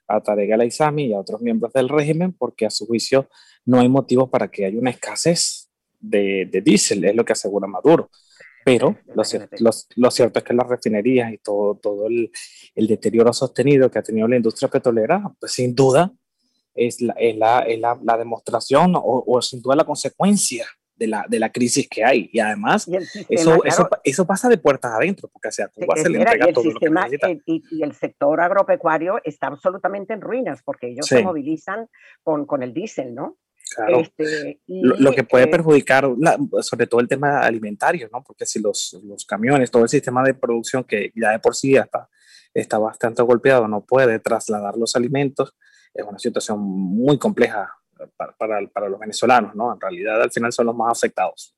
a 0.08 0.22
Tarek 0.22 0.52
al-Aizami 0.52 1.08
y 1.08 1.14
a 1.14 1.20
otros 1.20 1.42
miembros 1.42 1.74
del 1.74 1.90
régimen 1.90 2.34
porque 2.34 2.66
a 2.66 2.70
su 2.70 2.86
juicio 2.88 3.28
no 3.66 3.80
hay 3.80 3.90
motivos 3.90 4.30
para 4.30 4.48
que 4.48 4.66
haya 4.66 4.80
una 4.80 4.90
escasez 4.90 5.70
de, 6.00 6.48
de 6.50 6.62
diésel, 6.62 7.04
es 7.04 7.16
lo 7.16 7.26
que 7.26 7.34
asegura 7.34 7.68
Maduro. 7.68 8.10
Pero 8.64 8.98
lo 9.16 9.24
cierto, 9.24 9.56
lo, 9.96 10.12
cierto, 10.12 10.40
es 10.40 10.46
que 10.46 10.54
las 10.54 10.68
refinerías 10.68 11.32
y 11.34 11.38
todo, 11.38 11.76
todo 11.76 12.08
el, 12.08 12.32
el, 12.76 12.88
deterioro 12.88 13.34
sostenido 13.34 13.90
que 13.90 14.00
ha 14.00 14.04
tenido 14.04 14.28
la 14.28 14.36
industria 14.36 14.70
petrolera, 14.70 15.24
pues 15.40 15.54
sin 15.54 15.74
duda 15.74 16.12
es 16.74 17.02
la, 17.02 17.14
es 17.14 17.38
la, 17.38 17.60
es 17.62 17.80
la, 17.80 18.18
demostración 18.18 18.96
o, 18.96 19.24
o, 19.26 19.42
sin 19.42 19.62
duda 19.62 19.76
la 19.76 19.84
consecuencia 19.84 20.66
de 20.96 21.08
la, 21.08 21.26
de 21.28 21.40
la 21.40 21.52
crisis 21.52 21.88
que 21.90 22.06
hay. 22.06 22.30
Y 22.32 22.40
además, 22.40 22.88
eso, 23.28 23.64
eso, 23.64 23.90
eso, 24.04 24.28
pasa 24.28 24.48
de 24.48 24.58
puertas 24.58 24.92
adentro, 24.92 25.30
porque 25.30 25.48
a 25.48 25.68
Cuba 25.68 25.96
se, 25.96 26.10
le 26.10 26.20
entrega 26.20 26.54
todo 26.54 26.66
lo 26.66 26.80
que 26.80 27.42
y, 27.48 27.84
el 27.84 27.94
sector 27.94 28.40
agropecuario 28.40 29.20
está 29.24 29.48
absolutamente 29.48 30.14
en 30.14 30.22
ruinas, 30.22 30.62
porque 30.64 30.90
ellos 30.90 31.08
se 31.08 31.24
movilizan 31.24 31.88
con, 32.22 32.46
con 32.46 32.62
el 32.62 32.74
diésel, 32.74 33.16
¿no? 33.16 33.38
Claro. 33.74 34.02
Este, 34.02 34.60
lo, 34.68 35.12
que 35.14 35.24
puede 35.24 35.46
eh, 35.46 35.48
perjudicar, 35.48 36.06
sobre 36.62 36.88
todo 36.88 37.00
el 37.00 37.08
tema 37.08 37.40
alimentario, 37.40 38.10
¿no? 38.12 38.22
Porque 38.22 38.46
si 38.46 38.60
los, 38.60 39.00
los, 39.06 39.26
camiones, 39.26 39.72
todo 39.72 39.84
el 39.84 39.90
sistema 39.90 40.24
de 40.24 40.34
producción 40.34 40.84
que 40.84 41.12
ya 41.16 41.32
de 41.32 41.40
por 41.40 41.56
sí 41.56 41.76
está, 41.76 42.10
está 42.54 42.78
bastante 42.78 43.24
golpeado, 43.24 43.68
no 43.70 43.86
puede 43.86 44.20
trasladar 44.20 44.76
los 44.76 44.96
alimentos, 44.98 45.56
es 45.94 46.06
una 46.06 46.20
situación 46.20 46.60
muy 46.60 47.18
compleja 47.18 47.74
para, 48.18 48.34
para, 48.34 48.68
para, 48.68 48.90
los 48.90 49.00
venezolanos, 49.00 49.56
¿no? 49.56 49.74
En 49.74 49.80
realidad, 49.80 50.22
al 50.22 50.32
final 50.32 50.52
son 50.52 50.66
los 50.66 50.76
más 50.76 50.98
afectados. 50.98 51.56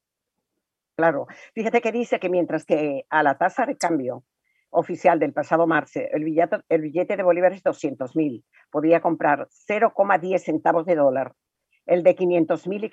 Claro. 0.96 1.26
Fíjate 1.56 1.82
que 1.82 1.92
dice 1.92 2.20
que 2.20 2.30
mientras 2.30 2.66
que 2.66 3.06
a 3.10 3.24
la 3.24 3.38
tasa 3.38 3.66
de 3.66 3.78
cambio 3.78 4.24
oficial 4.70 5.20
del 5.20 5.34
pasado 5.34 5.66
marzo, 5.66 6.00
el 6.12 6.24
billete, 6.24 6.58
el 6.70 6.82
billete 6.82 7.18
de 7.18 7.24
Bolívar 7.24 7.54
es 7.54 7.64
200 7.64 8.16
mil, 8.16 8.46
podía 8.70 9.02
comprar 9.02 9.48
0,10 9.68 10.40
centavos 10.40 10.86
de 10.86 10.96
dólar. 10.96 11.34
El 11.86 12.04
de 12.04 12.16
500 12.16 12.68
mil 12.68 12.90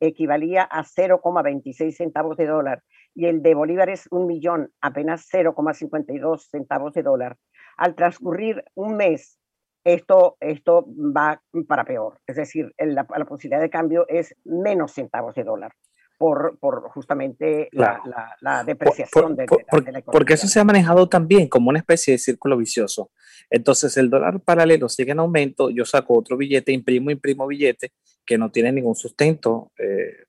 equivalía 0.00 0.62
a 0.62 0.84
0,26 0.84 1.92
centavos 1.92 2.36
de 2.36 2.46
dólar 2.46 2.82
y 3.14 3.26
el 3.26 3.42
de 3.42 3.54
Bolívar 3.54 3.88
es 3.88 4.06
un 4.10 4.26
millón, 4.26 4.70
apenas 4.80 5.26
0,52 5.32 6.48
centavos 6.50 6.92
de 6.92 7.02
dólar. 7.02 7.38
Al 7.78 7.94
transcurrir 7.94 8.62
un 8.74 8.96
mes 8.96 9.38
esto, 9.84 10.36
esto 10.40 10.86
va 10.86 11.40
para 11.66 11.84
peor. 11.84 12.20
Es 12.26 12.36
decir, 12.36 12.74
la, 12.78 13.06
la 13.16 13.24
posibilidad 13.24 13.60
de 13.60 13.70
cambio 13.70 14.04
es 14.08 14.34
menos 14.44 14.92
centavos 14.92 15.34
de 15.34 15.44
dólar. 15.44 15.72
Por, 16.18 16.58
por, 16.58 16.88
justamente 16.92 17.68
la, 17.72 18.00
la, 18.40 18.64
depreciación 18.64 19.36
de, 19.36 19.44
la, 19.44 19.98
economía. 19.98 20.02
Porque 20.10 20.32
eso 20.32 20.48
se 20.48 20.58
ha 20.58 20.64
manejado 20.64 21.10
también 21.10 21.46
como 21.46 21.68
una 21.68 21.78
especie 21.78 22.12
de 22.12 22.18
círculo 22.18 22.56
vicioso. 22.56 23.10
Entonces 23.50 23.98
el 23.98 24.08
dólar 24.08 24.40
paralelo 24.40 24.88
sigue 24.88 25.12
en 25.12 25.18
aumento, 25.18 25.68
yo 25.68 25.84
saco 25.84 26.18
otro 26.18 26.38
billete, 26.38 26.72
imprimo, 26.72 27.10
imprimo 27.10 27.46
billete 27.46 27.92
que 28.26 28.38
no 28.38 28.50
tiene 28.50 28.72
ningún 28.72 28.96
sustento 28.96 29.72
eh, 29.78 30.26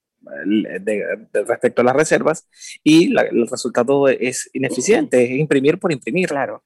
respecto 1.34 1.82
a 1.82 1.86
las 1.86 1.96
reservas 1.96 2.48
y 2.84 3.16
el 3.18 3.48
resultado 3.50 4.08
es 4.08 4.50
ineficiente, 4.54 5.24
es 5.24 5.40
imprimir 5.40 5.80
por 5.80 5.92
imprimir. 5.92 6.30
Claro. 6.30 6.64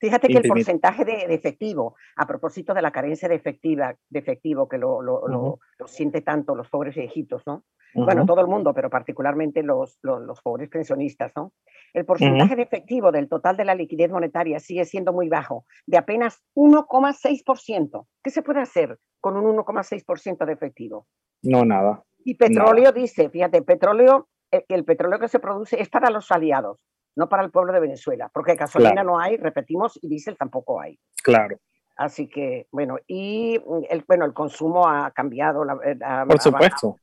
Fíjate 0.00 0.28
que 0.28 0.38
el 0.38 0.48
porcentaje 0.48 1.04
de, 1.04 1.26
efectivo, 1.34 1.94
a 2.16 2.26
propósito 2.26 2.72
de 2.72 2.80
la 2.80 2.90
carencia 2.90 3.28
de, 3.28 3.34
efectiva, 3.34 3.94
de 4.08 4.18
efectivo 4.18 4.66
que 4.66 4.78
lo, 4.78 5.02
lo, 5.02 5.28
lo, 5.28 5.58
siente 5.86 6.22
tanto 6.22 6.54
los 6.54 6.70
pobres 6.70 6.94
viejitos, 6.94 7.46
¿no? 7.46 7.64
Bueno, 7.92 8.24
todo 8.24 8.40
el 8.40 8.46
mundo, 8.46 8.72
pero 8.72 8.88
particularmente 8.88 9.62
los, 9.62 9.98
los, 10.02 10.40
pobres 10.40 10.70
pensionistas, 10.70 11.32
¿no? 11.36 11.52
El 11.92 12.06
porcentaje 12.06 12.56
de 12.56 12.62
efectivo 12.62 13.12
del 13.12 13.28
total 13.28 13.58
de 13.58 13.64
la 13.66 13.74
liquidez 13.74 14.10
monetaria 14.10 14.58
sigue 14.58 14.86
siendo 14.86 15.12
muy 15.12 15.28
bajo, 15.28 15.66
de 15.86 15.98
apenas 15.98 16.40
1,6%. 16.54 18.06
¿Qué 18.22 18.30
se 18.30 18.42
puede 18.42 18.60
hacer 18.60 18.98
con 19.20 19.36
un 19.36 19.56
1,6% 19.56 20.46
de 20.46 20.52
efectivo? 20.52 21.06
No, 21.42 21.64
nada. 21.64 22.04
Y 22.24 22.36
petróleo 22.36 22.92
dice, 22.92 23.28
fíjate, 23.28 23.60
petróleo, 23.62 24.28
el, 24.50 24.64
el 24.68 24.84
petróleo 24.84 25.18
que 25.18 25.28
se 25.28 25.40
produce 25.40 25.82
es 25.82 25.90
para 25.90 26.10
los 26.10 26.30
aliados 26.30 26.89
no 27.20 27.28
para 27.28 27.44
el 27.44 27.50
pueblo 27.50 27.74
de 27.74 27.80
Venezuela, 27.80 28.30
porque 28.32 28.54
gasolina 28.54 29.04
no 29.04 29.18
hay, 29.20 29.36
repetimos, 29.36 29.98
y 30.00 30.08
diésel 30.08 30.38
tampoco 30.38 30.80
hay. 30.80 30.98
Claro. 31.22 31.58
Así 31.94 32.28
que, 32.28 32.66
bueno, 32.72 32.96
y 33.06 33.60
el, 33.90 34.04
bueno, 34.08 34.24
el 34.24 34.32
consumo 34.32 34.88
ha 34.88 35.10
cambiado. 35.10 35.62
La, 35.66 35.78
eh, 35.84 35.98
Por 36.26 36.40
supuesto. 36.40 36.96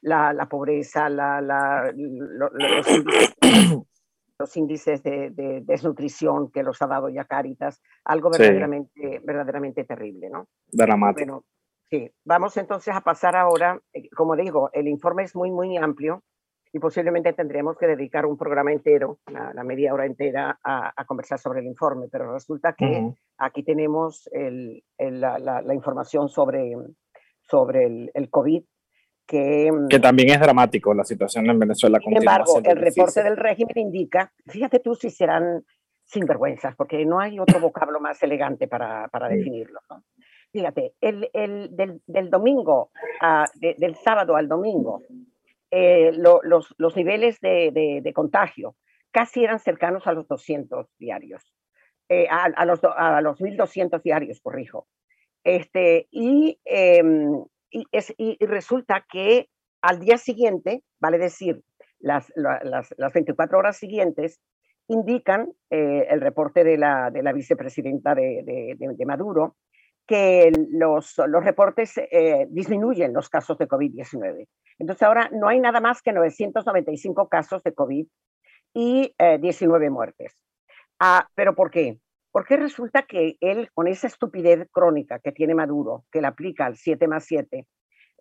La, 0.00 0.32
la 0.32 0.48
pobreza, 0.48 1.10
la, 1.10 1.92
los, 4.38 4.56
índices, 4.56 5.02
de, 5.02 5.60
desnutrición 5.66 6.50
que 6.50 6.62
los 6.62 6.80
ha 6.80 6.86
dado 6.86 7.10
ya 7.10 7.26
Caritas, 7.26 7.82
algo 8.04 8.30
verdaderamente, 8.30 9.20
verdaderamente 9.22 9.84
terrible, 9.84 10.30
¿no? 10.30 10.48
Dramático. 10.72 11.26
Bueno, 11.26 11.44
sí, 11.90 12.10
vamos 12.24 12.56
entonces 12.56 12.94
a 12.96 13.02
pasar 13.02 13.36
ahora, 13.36 13.78
eh, 13.92 14.08
como 14.16 14.34
digo, 14.34 14.70
el 14.72 14.88
informe 14.88 15.24
es 15.24 15.36
muy, 15.36 15.50
muy 15.50 15.76
amplio 15.76 16.24
y 16.72 16.78
posiblemente 16.78 17.32
tendremos 17.32 17.76
que 17.76 17.86
dedicar 17.86 18.26
un 18.26 18.36
programa 18.36 18.72
entero, 18.72 19.18
la, 19.26 19.64
media 19.64 19.92
hora 19.92 20.06
entera, 20.06 20.58
a, 20.62 21.04
conversar 21.04 21.38
sobre 21.38 21.60
el 21.60 21.66
informe, 21.66 22.06
pero 22.10 22.32
resulta 22.32 22.74
que 22.74 23.12
aquí 23.38 23.62
tenemos 23.64 24.28
el, 24.32 24.84
la, 24.98 25.38
la, 25.38 25.74
información 25.74 26.28
sobre, 26.28 26.72
sobre 27.42 27.86
el, 27.86 28.10
el 28.14 28.30
COVID. 28.30 28.62
Que, 29.26 29.70
que, 29.88 30.00
también 30.00 30.30
es 30.30 30.40
dramático 30.40 30.92
la 30.94 31.04
situación 31.04 31.48
en 31.50 31.58
Venezuela. 31.58 31.98
Sin 32.00 32.16
embargo, 32.16 32.60
el 32.64 32.76
reporte 32.76 33.22
del 33.22 33.36
régimen 33.36 33.78
indica, 33.78 34.32
fíjate 34.46 34.80
tú 34.80 34.94
si 34.94 35.10
serán 35.10 35.64
sinvergüenzas, 36.04 36.74
porque 36.76 37.04
no 37.04 37.20
hay 37.20 37.38
otro 37.38 37.58
vocablo 37.60 38.00
más 38.00 38.22
elegante 38.22 38.68
para, 38.68 39.08
para 39.08 39.28
definirlo. 39.28 39.80
Fíjate, 40.52 40.94
el, 41.00 41.30
el, 41.32 41.76
del, 41.76 42.02
del 42.06 42.28
domingo, 42.28 42.90
a, 43.20 43.46
del 43.54 43.94
sábado 43.96 44.34
al 44.34 44.48
domingo, 44.48 45.02
eh, 45.70 46.12
los, 46.12 46.74
los, 46.78 46.96
niveles 46.96 47.40
de, 47.40 48.00
de, 48.02 48.12
contagio 48.12 48.76
casi 49.10 49.44
eran 49.44 49.58
cercanos 49.58 50.06
a 50.06 50.12
los 50.12 50.26
200 50.26 50.86
diarios, 50.98 51.52
eh, 52.08 52.26
a, 52.28 52.64
los, 52.64 52.80
a 52.82 53.20
los 53.20 53.40
1.200 53.40 54.02
diarios, 54.02 54.40
corrijo. 54.40 54.88
Este, 55.44 56.08
y, 56.10 56.58
em, 56.64 57.44
y, 57.70 57.84
es, 57.92 58.12
y, 58.18 58.36
resulta 58.44 59.06
que 59.10 59.48
al 59.80 60.00
día 60.00 60.18
siguiente, 60.18 60.82
vale 61.00 61.18
decir, 61.18 61.62
las, 61.98 62.32
las, 62.34 62.94
las 62.96 63.12
24 63.12 63.58
horas 63.58 63.76
siguientes, 63.76 64.40
indican 64.88 65.52
eh, 65.70 66.06
el 66.10 66.20
reporte 66.20 66.64
de 66.64 66.76
la, 66.76 67.10
de 67.10 67.22
la 67.22 67.32
vicepresidenta 67.32 68.14
de, 68.14 68.42
de, 68.44 68.76
de 68.76 69.06
Maduro, 69.06 69.56
que 70.10 70.50
los, 70.72 71.18
los 71.28 71.44
reportes 71.44 71.96
eh, 71.96 72.48
disminuyen 72.50 73.12
los 73.12 73.28
casos 73.28 73.56
de 73.58 73.68
COVID-19. 73.68 74.48
Entonces 74.80 75.02
ahora 75.04 75.30
no 75.32 75.46
hay 75.46 75.60
nada 75.60 75.80
más 75.80 76.02
que 76.02 76.12
995 76.12 77.28
casos 77.28 77.62
de 77.62 77.72
COVID 77.72 78.08
y 78.74 79.14
19 79.40 79.86
eh, 79.86 79.90
muertes. 79.90 80.34
Ah, 80.98 81.28
¿Pero 81.36 81.54
por 81.54 81.70
qué? 81.70 82.00
Porque 82.32 82.56
resulta 82.56 83.02
que 83.02 83.36
él, 83.40 83.70
con 83.72 83.86
esa 83.86 84.08
estupidez 84.08 84.66
crónica 84.72 85.20
que 85.20 85.30
tiene 85.30 85.54
Maduro, 85.54 86.06
que 86.10 86.20
le 86.20 86.26
aplica 86.26 86.66
al 86.66 86.76
7 86.76 87.06
más 87.06 87.24
7, 87.26 87.68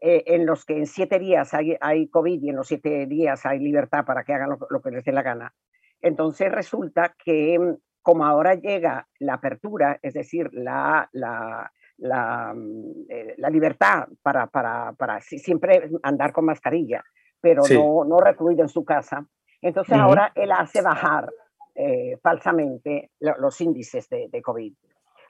eh, 0.01 0.24
en 0.27 0.46
los 0.46 0.65
que 0.65 0.77
en 0.77 0.86
7 0.86 1.17
días 1.17 1.55
hay, 1.55 1.75
hay, 1.81 2.08
COVID 2.08 2.39
y 2.39 2.50
en 2.50 2.55
los 2.55 2.67
7 2.67 3.08
días 3.08 3.48
hay 3.48 3.58
libertad 3.58 4.05
para 4.05 4.24
que 4.24 4.34
hagan 4.36 4.51
lo, 4.51 4.60
lo 4.69 4.79
que 4.79 4.91
les 4.91 5.03
dé 5.03 5.12
la 5.12 5.24
gana, 5.24 5.55
entonces 6.01 6.51
resulta 6.51 7.15
que 7.17 7.58
como 8.01 8.25
ahora 8.25 8.55
llega 8.55 9.08
la 9.19 9.36
apertura, 9.36 10.00
es 10.01 10.13
decir, 10.13 10.50
la, 10.53 11.10
la, 11.12 11.72
la, 12.00 12.53
mm, 12.56 13.06
eh, 13.10 13.36
la 13.38 13.50
libertad 13.50 14.08
para, 14.22 14.48
para, 14.48 14.94
para, 14.94 15.22
siempre 15.22 15.89
andar 16.03 16.32
con 16.32 16.46
mascarilla, 16.46 17.03
pero 17.41 17.63
no, 17.72 18.06
no 18.06 18.20
recluido 18.20 18.63
en 18.63 18.70
su 18.70 18.84
casa. 18.84 19.25
Entonces 19.62 19.98
ahora 19.98 20.32
él 20.36 20.51
hace 20.51 20.82
bajar 20.82 21.29
eh, 21.75 22.18
falsamente 22.22 23.12
los 23.20 23.62
índices 23.62 24.10
de, 24.10 24.27
de 24.29 24.41
COVID. 24.41 24.74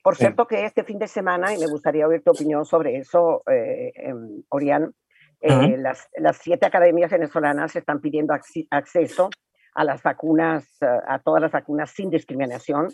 Por 0.01 0.15
cierto 0.15 0.47
que 0.47 0.65
este 0.65 0.83
fin 0.83 0.97
de 0.97 1.07
semana, 1.07 1.53
y 1.53 1.59
me 1.59 1.67
gustaría 1.67 2.07
oír 2.07 2.23
tu 2.23 2.31
opinión 2.31 2.65
sobre 2.65 2.97
eso, 2.97 3.43
eh, 3.51 3.91
em, 3.93 4.41
Orián, 4.49 4.93
eh, 5.41 5.77
las, 5.77 6.09
las, 6.17 6.37
siete 6.37 6.65
academias 6.65 7.11
venezolanas 7.11 7.75
están 7.75 8.01
pidiendo 8.01 8.33
acceso 8.71 9.29
a 9.75 9.83
las 9.83 10.01
vacunas, 10.01 10.67
a 10.81 11.19
todas 11.19 11.41
las 11.41 11.51
vacunas 11.51 11.91
sin 11.91 12.09
discriminación 12.09 12.89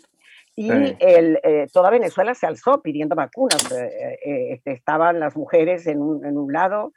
y 0.58 0.70
el, 0.70 1.38
eh, 1.42 1.66
toda 1.70 1.90
Venezuela 1.90 2.34
se 2.34 2.46
alzó 2.46 2.80
pidiendo 2.80 3.14
vacunas. 3.14 3.70
Eh, 3.70 4.18
eh, 4.24 4.52
este, 4.54 4.72
estaban 4.72 5.20
las 5.20 5.36
mujeres 5.36 5.86
en 5.86 6.00
un, 6.00 6.24
en 6.24 6.38
un 6.38 6.50
lado, 6.50 6.94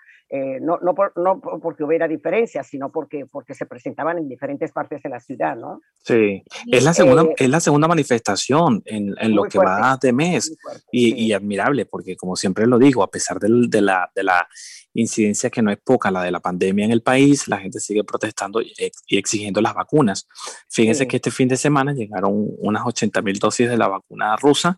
no, 0.61 0.77
no, 0.81 0.93
por, 0.93 1.11
no, 1.17 1.41
porque 1.41 1.83
hubiera 1.83 2.07
diferencias, 2.07 2.67
sino 2.67 2.91
porque, 2.91 3.25
porque 3.25 3.53
se 3.55 3.65
presentaban 3.65 4.19
en 4.19 4.29
diferentes 4.29 4.71
partes 4.71 5.01
de 5.01 5.09
la 5.09 5.19
ciudad, 5.19 5.55
¿no? 5.55 5.81
Sí, 6.03 6.43
es, 6.71 6.83
la 6.83 6.93
segunda, 6.93 7.25
es 7.35 7.49
la 7.49 7.59
segunda 7.59 7.87
manifestación 7.87 8.83
en, 8.85 9.15
en 9.19 9.35
lo 9.35 9.43
que 9.43 9.57
va 9.57 9.97
de 10.01 10.13
mes 10.13 10.55
y, 10.91 11.15
y, 11.15 11.33
admirable, 11.33 11.85
porque 11.85 12.15
como 12.15 12.35
siempre 12.35 12.67
lo 12.67 12.77
digo, 12.77 13.01
a 13.01 13.09
pesar 13.09 13.39
del, 13.39 13.69
de, 13.69 13.81
la, 13.81 14.11
de 14.13 14.23
la 14.23 14.47
incidencia 14.93 15.49
que 15.49 15.61
no 15.61 15.71
es 15.71 15.79
poca, 15.83 16.11
la 16.11 16.23
de 16.23 16.31
la 16.31 16.39
pandemia 16.39 16.85
en 16.85 16.91
el 16.91 17.01
país, 17.01 17.47
la 17.47 17.57
gente 17.57 17.79
sigue 17.79 18.03
protestando 18.03 18.61
y, 18.61 18.73
exigiendo 19.09 19.61
las 19.61 19.73
vacunas. 19.73 20.27
Fíjense 20.69 21.07
que 21.07 21.17
este 21.17 21.31
fin 21.31 21.47
de 21.47 21.57
semana 21.57 21.93
llegaron 21.93 22.33
unas 22.59 22.85
80 22.85 23.21
mil 23.21 23.39
dosis 23.39 23.69
de 23.69 23.77
la 23.77 23.87
vacuna 23.87 24.35
rusa, 24.35 24.77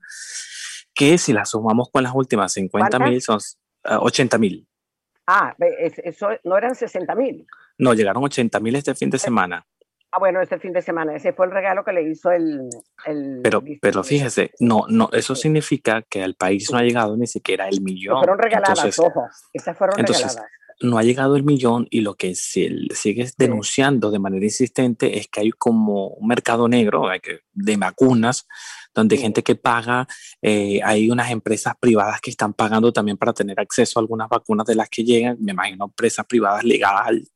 que 0.93 1.17
si 1.17 1.33
las 1.33 1.49
sumamos 1.49 1.89
con 1.91 2.03
las 2.03 2.13
últimas 2.13 2.53
50 2.53 2.99
mil 2.99 3.21
son 3.21 3.39
80 3.83 4.35
ah, 4.35 4.39
mil. 4.39 4.67
Ah, 5.33 5.55
eso 6.03 6.27
no 6.43 6.57
eran 6.57 6.75
60 6.75 7.15
mil. 7.15 7.47
No, 7.77 7.93
llegaron 7.93 8.21
80 8.21 8.59
mil 8.59 8.75
este 8.75 8.93
fin 8.95 9.09
de 9.09 9.17
semana. 9.17 9.65
Ah, 10.11 10.19
bueno, 10.19 10.41
este 10.41 10.59
fin 10.59 10.73
de 10.73 10.81
semana. 10.81 11.15
Ese 11.15 11.31
fue 11.31 11.45
el 11.45 11.53
regalo 11.53 11.85
que 11.85 11.93
le 11.93 12.03
hizo 12.03 12.31
el. 12.31 12.67
el 13.05 13.39
pero, 13.41 13.63
pero 13.81 14.03
fíjese, 14.03 14.51
no, 14.59 14.83
no, 14.89 15.09
eso 15.13 15.33
significa 15.33 16.01
que 16.01 16.21
al 16.21 16.35
país 16.35 16.69
no 16.69 16.79
ha 16.79 16.83
llegado 16.83 17.15
ni 17.15 17.27
siquiera 17.27 17.69
el 17.69 17.79
millón. 17.79 18.17
fueron 18.17 18.39
regaladas, 18.39 18.77
entonces, 18.77 18.99
ojo. 18.99 19.25
Estas 19.53 19.77
fueron 19.77 19.97
entonces, 20.01 20.25
regaladas. 20.25 20.51
No 20.81 20.97
ha 20.97 21.03
llegado 21.03 21.35
el 21.35 21.43
millón 21.43 21.87
y 21.89 22.01
lo 22.01 22.15
que 22.15 22.33
se 22.35 22.69
sigue 22.93 23.29
denunciando 23.37 24.11
de 24.11 24.19
manera 24.19 24.43
insistente 24.43 25.17
es 25.17 25.27
que 25.27 25.41
hay 25.41 25.51
como 25.51 26.07
un 26.07 26.27
mercado 26.27 26.67
negro 26.67 27.03
de 27.53 27.77
vacunas 27.77 28.47
donde 28.93 29.15
hay 29.15 29.21
gente 29.21 29.43
que 29.43 29.55
paga, 29.55 30.07
eh, 30.41 30.81
hay 30.83 31.09
unas 31.09 31.31
empresas 31.31 31.73
privadas 31.79 32.19
que 32.19 32.29
están 32.29 32.53
pagando 32.53 32.91
también 32.91 33.17
para 33.17 33.33
tener 33.33 33.59
acceso 33.59 33.99
a 33.99 34.01
algunas 34.01 34.27
vacunas 34.27 34.65
de 34.65 34.75
las 34.75 34.89
que 34.89 35.03
llegan, 35.03 35.37
me 35.39 35.51
imagino 35.51 35.85
empresas 35.85 36.25
privadas 36.25 36.63
ligadas 36.63 37.07
al, 37.07 37.27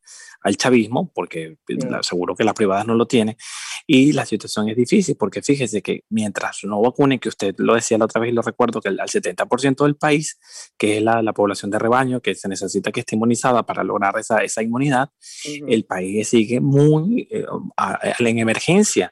al 0.45 0.57
chavismo, 0.57 1.11
porque 1.11 1.57
pues, 1.65 1.79
seguro 2.01 2.35
que 2.35 2.43
las 2.43 2.53
privadas 2.53 2.85
no 2.85 2.93
lo 2.93 3.07
tienen, 3.07 3.35
y 3.87 4.13
la 4.13 4.27
situación 4.27 4.69
es 4.69 4.77
difícil, 4.77 5.15
porque 5.17 5.41
fíjese 5.41 5.81
que 5.81 6.03
mientras 6.09 6.59
no 6.65 6.79
vacunen, 6.81 7.17
que 7.17 7.29
usted 7.29 7.55
lo 7.57 7.73
decía 7.73 7.97
la 7.97 8.05
otra 8.05 8.21
vez 8.21 8.31
y 8.31 8.35
lo 8.35 8.43
recuerdo, 8.43 8.79
que 8.79 8.89
al 8.89 8.99
70% 8.99 9.83
del 9.83 9.95
país, 9.95 10.37
que 10.77 10.97
es 10.97 11.03
la, 11.03 11.23
la, 11.23 11.33
población 11.33 11.71
de 11.71 11.79
rebaño, 11.79 12.21
que 12.21 12.35
se 12.35 12.47
necesita 12.47 12.91
que 12.91 12.99
esté 12.99 13.15
inmunizada 13.15 13.63
para 13.63 13.83
lograr 13.83 14.19
esa, 14.19 14.43
esa 14.43 14.61
inmunidad, 14.61 15.09
el 15.67 15.83
país 15.85 16.29
sigue 16.29 16.59
muy 16.61 17.27
eh, 17.31 17.45
en 18.19 18.39
emergencia. 18.39 19.11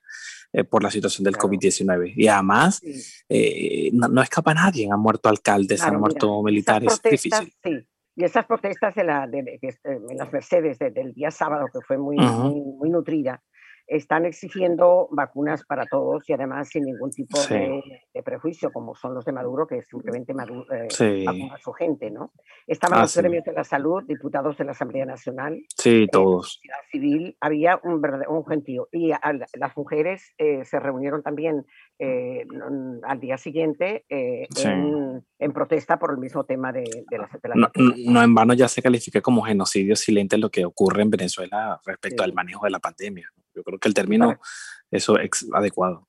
Eh, 0.55 0.63
por 0.63 0.83
la 0.83 0.91
situación 0.91 1.23
del 1.23 1.35
COVID-19. 1.35 2.13
Y 2.15 2.27
además, 2.27 2.79
eh, 3.27 3.89
no, 3.91 4.21
escapa 4.21 4.53
nadie, 4.53 4.87
han 4.87 4.99
muerto 4.99 5.27
alcaldes, 5.27 5.81
han 5.81 5.99
muerto 5.99 6.43
militares, 6.43 6.93
es 6.93 7.11
difícil. 7.11 7.51
Sí. 7.63 7.71
Y 8.15 8.23
esas 8.23 8.45
protestas 8.45 8.93
de, 8.95 9.03
la, 9.03 9.27
de, 9.27 9.59
en 9.83 10.17
las 10.17 10.31
Mercedes 10.31 10.77
del 10.77 11.13
día 11.13 11.31
sábado, 11.31 11.65
que 11.73 11.79
fue 11.81 11.97
muy, 11.97 12.17
muy, 12.17 12.61
muy, 12.61 12.89
nutrida, 12.89 13.41
están 13.87 14.25
exigiendo 14.25 15.07
vacunas 15.11 15.63
para 15.65 15.85
todos 15.85 16.29
y 16.29 16.33
además 16.33 16.69
sin 16.69 16.85
ningún 16.85 17.11
tipo 17.11 17.39
de, 17.49 17.81
prejuicio, 18.23 18.71
como 18.71 18.95
son 18.95 19.13
los 19.13 19.25
de 19.25 19.33
Maduro, 19.33 19.67
que 19.67 19.81
simplemente 19.83 20.33
Maduro, 20.33 20.65
eh, 20.73 21.25
a 21.51 21.57
su 21.57 21.73
gente, 21.73 22.09
¿no? 22.09 22.31
Estaban 22.67 22.99
ah, 22.99 23.01
los 23.03 23.15
premios 23.15 23.43
de 23.43 23.51
la 23.51 23.63
salud, 23.63 24.03
diputados 24.07 24.57
de 24.57 24.63
la 24.63 24.71
Asamblea 24.71 25.05
Nacional. 25.05 25.61
Sí, 25.77 26.07
todos. 26.11 26.61
La 26.63 26.77
civil, 26.91 27.35
había 27.41 27.79
un, 27.83 28.01
un 28.29 28.45
gentío. 28.45 28.87
Y 28.91 29.11
las 29.53 29.77
mujeres 29.77 30.33
eh, 30.37 30.63
se 30.65 30.79
reunieron 30.79 31.21
también 31.21 31.65
eh, 31.99 32.45
al 33.03 33.19
día 33.19 33.37
siguiente 33.37 34.05
eh, 34.09 34.47
en, 34.63 35.53
protesta 35.53 35.99
por 35.99 36.11
el 36.11 36.17
mismo 36.17 36.43
tema 36.43 36.71
de, 36.71 36.83
de 36.83 37.17
la, 37.17 37.29
no, 37.55 37.69
no, 38.07 38.23
en 38.23 38.33
vano 38.33 38.53
ya 38.53 38.67
se 38.67 38.81
califica 38.81 39.21
como 39.21 39.41
genocidio 39.43 39.95
silente 39.95 40.37
lo 40.37 40.49
que 40.49 40.65
ocurre 40.65 41.03
en 41.03 41.09
Venezuela 41.09 41.79
respecto 41.85 42.23
al 42.23 42.33
manejo 42.33 42.65
de 42.65 42.71
la 42.71 42.79
pandemia. 42.79 43.29
Yo 43.55 43.63
creo 43.63 43.79
que 43.79 43.87
el 43.87 43.93
término 43.93 44.39
eso 44.91 45.17
es 45.17 45.47
adecuado. 45.53 46.07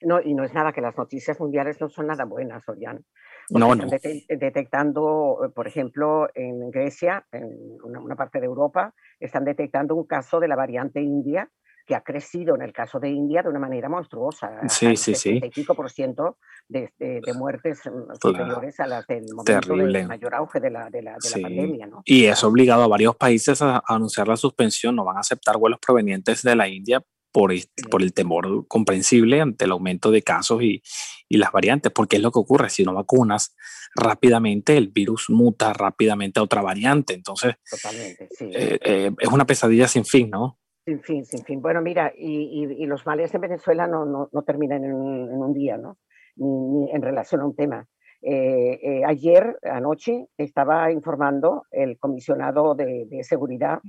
No, 0.00 0.20
y 0.20 0.34
no 0.34 0.44
es 0.44 0.54
nada 0.54 0.72
que 0.72 0.80
las 0.80 0.96
noticias 0.96 1.40
mundiales 1.40 1.80
no 1.80 1.88
son 1.88 2.06
nada 2.06 2.24
buenas, 2.24 2.68
Orián. 2.68 3.04
No, 3.50 3.74
no. 3.74 3.84
Están 3.84 4.12
detectando, 4.28 5.52
por 5.54 5.66
ejemplo, 5.66 6.28
en 6.34 6.70
Grecia, 6.70 7.26
en 7.32 7.78
una, 7.82 8.14
parte 8.14 8.40
de 8.40 8.46
Europa, 8.46 8.94
están 9.18 9.44
detectando 9.44 9.94
un 9.94 10.06
caso 10.06 10.38
de 10.38 10.48
la 10.48 10.56
variante 10.56 11.00
india 11.00 11.50
que 11.88 11.94
ha 11.94 12.02
crecido 12.02 12.54
en 12.54 12.60
el 12.60 12.72
caso 12.74 13.00
de 13.00 13.08
India 13.08 13.42
de 13.42 13.48
una 13.48 13.58
manera 13.58 13.88
monstruosa. 13.88 14.60
Sí, 14.68 14.94
sí, 14.94 15.14
sí. 15.14 15.40
El 15.42 15.66
por 15.66 15.90
ciento 15.90 16.36
de, 16.68 16.92
de, 16.98 17.32
muertes 17.32 17.80
mm, 17.86 18.14
superiores 18.20 18.78
a 18.78 18.86
las 18.86 19.06
del 19.06 19.24
momento 19.34 19.74
del 19.74 20.06
mayor 20.06 20.34
auge 20.34 20.60
de 20.60 20.70
la, 20.70 20.90
de 20.90 21.00
la, 21.02 21.16
de 21.16 21.30
la 21.30 21.48
pandemia. 21.48 21.86
¿no? 21.86 22.02
Y 22.04 22.26
es 22.26 22.44
obligado 22.44 22.82
a 22.82 22.88
varios 22.88 23.16
países 23.16 23.62
a, 23.62 23.82
anunciar 23.86 24.28
la 24.28 24.36
suspensión, 24.36 24.96
no 24.96 25.04
van 25.04 25.16
a 25.16 25.20
aceptar 25.20 25.56
vuelos 25.56 25.78
provenientes 25.80 26.42
de 26.42 26.54
la 26.54 26.68
India 26.68 27.02
por, 27.32 27.54
por 27.90 28.02
el 28.02 28.12
temor 28.12 28.66
comprensible 28.68 29.40
ante 29.40 29.64
el 29.64 29.70
aumento 29.70 30.10
de 30.10 30.20
casos 30.20 30.62
y, 30.62 30.82
y, 31.26 31.38
las 31.38 31.52
variantes, 31.52 31.90
porque 31.90 32.16
es 32.16 32.22
lo 32.22 32.30
que 32.30 32.38
ocurre, 32.38 32.68
si 32.68 32.84
no 32.84 32.92
vacunas 32.92 33.56
rápidamente, 33.94 34.76
el 34.76 34.88
virus 34.88 35.30
muta 35.30 35.72
rápidamente 35.72 36.38
a 36.38 36.42
otra 36.42 36.60
variante, 36.60 37.14
entonces 37.14 37.54
sí. 37.64 38.50
Eh, 38.52 38.78
eh, 38.82 39.10
es 39.18 39.28
una 39.28 39.46
pesadilla 39.46 39.88
sin 39.88 40.04
fin, 40.04 40.28
¿no? 40.28 40.57
Sin 40.88 41.02
fin, 41.02 41.22
sin 41.26 41.44
fin. 41.44 41.60
Bueno, 41.60 41.82
mira, 41.82 42.14
y, 42.16 42.64
y, 42.64 42.86
los 42.86 43.04
males 43.04 43.34
en 43.34 43.42
Venezuela 43.42 43.86
no, 43.86 44.06
no, 44.06 44.30
no 44.32 44.42
terminan 44.42 44.84
en 44.84 44.94
un, 44.94 45.30
en 45.30 45.36
un, 45.36 45.52
día, 45.52 45.76
¿no? 45.76 45.98
Ni, 46.36 46.90
en 46.90 47.02
relación 47.02 47.42
a 47.42 47.44
un 47.44 47.54
tema. 47.54 47.86
Eh, 48.22 48.80
eh, 48.82 49.02
ayer, 49.04 49.58
anoche, 49.64 50.28
estaba 50.38 50.90
informando 50.90 51.64
el 51.72 51.98
comisionado 51.98 52.74
de, 52.74 53.04
de 53.06 53.22
Seguridad 53.22 53.80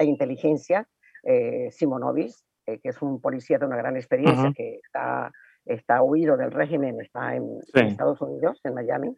e 0.00 0.04
Inteligencia, 0.06 0.88
eh, 1.22 1.68
Simonovis, 1.70 2.44
eh, 2.66 2.80
que 2.80 2.88
es 2.88 3.00
un 3.02 3.20
policía 3.20 3.58
de 3.58 3.66
una 3.66 3.76
gran 3.76 3.94
experiencia, 3.94 4.48
uh 4.48 4.50
-huh. 4.50 4.56
que 4.56 4.80
está, 4.84 5.30
está 5.64 6.02
huido 6.02 6.36
del 6.36 6.50
régimen, 6.50 7.00
está 7.00 7.36
en, 7.36 7.62
sí. 7.62 7.78
en 7.78 7.86
Estados 7.86 8.20
Unidos, 8.20 8.60
en 8.64 8.74
Miami, 8.74 9.16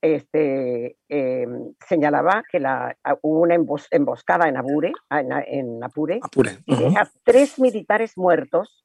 este, 0.00 0.96
eh, 1.08 1.46
señalaba 1.86 2.42
que 2.50 2.60
la, 2.60 2.96
ah, 3.04 3.16
hubo 3.22 3.40
una 3.40 3.54
embos, 3.54 3.88
emboscada 3.90 4.48
en 4.48 4.56
Apure, 4.56 4.92
ah, 5.10 5.20
en, 5.20 5.32
en 5.32 5.84
Apure, 5.84 6.20
Apure. 6.22 6.58
Uh 6.66 6.74
-huh. 6.74 6.78
deja 6.78 7.10
tres 7.24 7.58
militares 7.58 8.16
muertos 8.16 8.84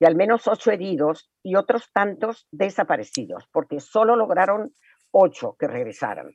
y 0.00 0.06
al 0.06 0.16
menos 0.16 0.48
ocho 0.48 0.70
heridos 0.70 1.30
y 1.42 1.56
otros 1.56 1.90
tantos 1.92 2.46
desaparecidos, 2.50 3.46
porque 3.52 3.80
solo 3.80 4.16
lograron 4.16 4.72
ocho 5.12 5.56
que 5.58 5.68
regresaran. 5.68 6.30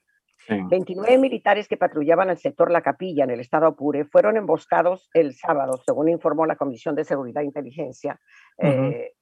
29 0.49 1.19
militares 1.19 1.67
que 1.67 1.77
patrullaban 1.77 2.31
el 2.31 2.37
sector 2.37 2.71
La 2.71 2.81
Capilla 2.81 3.23
en 3.23 3.29
el 3.29 3.39
estado 3.39 3.67
Apure 3.67 4.05
fueron 4.05 4.35
emboscados 4.35 5.09
el 5.13 5.35
sábado, 5.35 5.79
según 5.85 6.09
informó 6.09 6.47
la 6.47 6.55
Comisión 6.55 6.95
de 6.95 7.03
Seguridad 7.03 7.43
e 7.43 7.45
Inteligencia, 7.45 8.19
eh, 8.57 9.13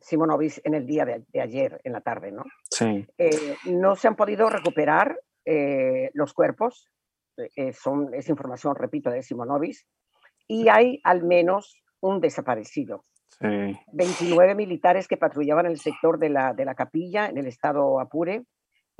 Simonovis, 0.00 0.60
en 0.64 0.74
el 0.74 0.86
día 0.86 1.04
de, 1.04 1.40
ayer, 1.40 1.80
en 1.84 1.92
la 1.92 2.00
tarde. 2.00 2.32
¿no? 2.32 2.44
Sí. 2.70 3.06
Eh, 3.18 3.56
no 3.66 3.96
se 3.96 4.08
han 4.08 4.16
podido 4.16 4.48
recuperar 4.50 5.20
eh, 5.44 6.10
los 6.14 6.32
cuerpos, 6.32 6.88
son, 7.72 8.12
es 8.14 8.28
información, 8.28 8.74
repito, 8.74 9.10
de 9.10 9.22
Simonovis, 9.22 9.86
y 10.48 10.68
hay 10.68 11.00
al 11.04 11.22
menos 11.22 11.80
un 12.00 12.20
desaparecido. 12.20 13.04
29 13.40 14.56
militares 14.56 15.06
que 15.06 15.16
patrullaban 15.16 15.66
el 15.66 15.78
sector 15.78 16.18
de 16.18 16.28
la, 16.28 16.54
de 16.54 16.64
la 16.64 16.74
capilla 16.74 17.28
en 17.28 17.38
el 17.38 17.46
estado 17.46 18.00
Apure 18.00 18.44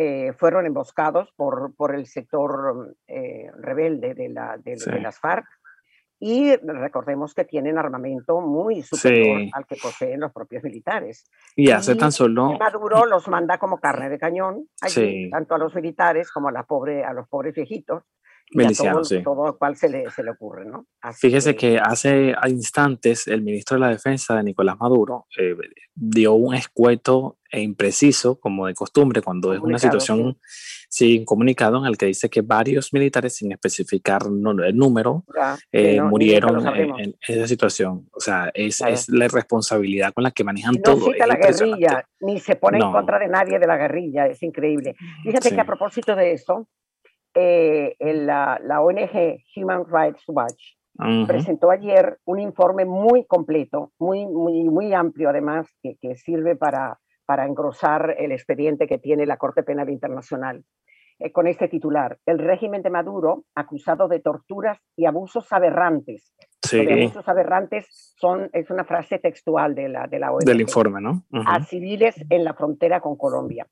eh, 0.00 0.32
fueron 0.32 0.64
emboscados 0.64 1.32
por, 1.34 1.74
por 1.74 1.92
el 1.92 2.06
sector 2.06 2.96
eh, 3.08 3.50
rebelde 3.56 4.14
de, 4.14 4.28
la, 4.28 4.56
de, 4.56 4.76
las 5.00 5.18
FARC. 5.18 5.44
Y 6.20 6.56
recordemos 6.56 7.32
que 7.32 7.44
tienen 7.44 7.78
armamento 7.78 8.40
muy 8.40 8.82
superior 8.82 9.42
al 9.52 9.66
que 9.66 9.76
poseen 9.80 10.20
los 10.20 10.32
propios 10.32 10.64
militares. 10.64 11.30
Y 11.54 11.70
hace 11.70 11.94
tan 11.94 12.10
solo. 12.10 12.58
Maduro 12.58 13.06
los 13.06 13.28
manda 13.28 13.58
como 13.58 13.78
carne 13.78 14.08
de 14.08 14.18
cañón, 14.18 14.68
tanto 15.30 15.54
a 15.54 15.58
los 15.58 15.74
militares 15.74 16.32
como 16.32 16.48
a, 16.48 16.52
la 16.52 16.64
pobre, 16.64 17.04
a 17.04 17.12
los 17.12 17.28
pobres 17.28 17.54
viejitos 17.54 18.02
miliciano, 18.52 19.02
todo, 19.02 19.22
todo 19.22 19.58
cual 19.58 19.76
se 19.76 19.88
le, 19.88 20.10
se 20.10 20.22
le 20.22 20.30
ocurre, 20.30 20.64
¿no? 20.64 20.86
Fíjese 21.14 21.54
que... 21.56 21.78
hace 21.78 22.34
instantes 22.48 23.26
el 23.26 23.42
ministro 23.42 23.76
de 23.76 23.80
la 23.80 23.88
Defensa 23.88 24.36
de 24.36 24.42
Nicolás 24.42 24.76
Maduro 24.78 25.26
eh, 25.38 25.54
dio 25.94 26.34
un 26.34 26.54
escueto 26.54 27.38
e 27.50 27.60
impreciso, 27.60 28.38
como 28.38 28.66
de 28.66 28.74
costumbre, 28.74 29.22
cuando 29.22 29.54
es 29.54 29.60
una 29.60 29.78
situación 29.78 30.38
sin 30.90 31.24
comunicado, 31.24 31.78
en 31.78 31.86
el 31.86 31.96
que 31.96 32.06
dice 32.06 32.28
que 32.28 32.42
varios 32.42 32.92
militares, 32.92 33.36
sin 33.36 33.52
especificar 33.52 34.22
el 34.24 34.76
número, 34.76 35.24
eh, 35.72 36.00
murieron 36.02 36.66
en, 36.76 37.14
esa 37.26 37.46
situación. 37.46 38.06
O 38.12 38.20
sea, 38.20 38.50
es, 38.52 38.80
es, 38.82 39.08
la 39.08 39.28
responsabilidad 39.28 40.12
con 40.12 40.24
la 40.24 40.30
que 40.30 40.44
manejan 40.44 40.74
no 40.74 40.82
todo. 40.82 41.12
Cita 41.12 41.26
la 41.26 41.36
guerrilla, 41.36 42.04
ni 42.20 42.38
se 42.38 42.56
pone 42.56 42.78
en 42.78 42.92
contra 42.92 43.18
de 43.18 43.28
nadie 43.28 43.58
de 43.58 43.66
la 43.66 43.76
guerrilla, 43.76 44.26
es 44.26 44.42
increíble. 44.42 44.94
Fíjate 45.22 45.54
que 45.54 45.60
a 45.60 45.66
propósito 45.66 46.14
de 46.16 46.32
eso, 46.32 46.68
eh, 47.34 47.96
la, 48.00 48.60
la, 48.62 48.80
ONG 48.80 49.42
Human 49.56 49.84
Rights 49.86 50.24
Watch 50.28 50.78
presentó 51.26 51.70
ayer 51.70 52.18
un 52.24 52.40
informe 52.40 52.84
muy 52.84 53.24
completo, 53.26 53.92
muy, 53.98 54.26
muy, 54.26 54.64
muy 54.64 54.92
amplio 54.92 55.30
además, 55.30 55.68
que, 55.80 55.96
que, 56.00 56.16
sirve 56.16 56.56
para, 56.56 56.98
para 57.24 57.46
engrosar 57.46 58.16
el 58.18 58.32
expediente 58.32 58.88
que 58.88 58.98
tiene 58.98 59.24
la 59.24 59.36
Corte 59.36 59.62
Penal 59.62 59.90
Internacional. 59.90 60.64
Eh, 61.20 61.32
con 61.32 61.46
este 61.46 61.68
titular, 61.68 62.18
el 62.26 62.38
régimen 62.38 62.82
de 62.82 62.90
Maduro 62.90 63.44
acusado 63.54 64.08
de 64.08 64.20
torturas 64.20 64.78
y 64.96 65.06
abusos 65.06 65.52
aberrantes. 65.52 66.34
Sí. 66.62 66.80
abusos 66.80 67.28
aberrantes 67.28 68.14
son, 68.18 68.50
es 68.52 68.70
una 68.70 68.84
frase 68.84 69.18
textual 69.18 69.74
de 69.74 69.88
la, 69.88 70.06
de 70.06 70.18
la 70.18 70.32
ONG. 70.32 70.44
Del 70.44 70.60
informe, 70.60 71.00
¿no? 71.00 71.24
A 71.46 71.62
civiles 71.64 72.16
en 72.28 72.44
la 72.44 72.54
frontera 72.54 73.00
con 73.00 73.16
Colombia 73.16 73.66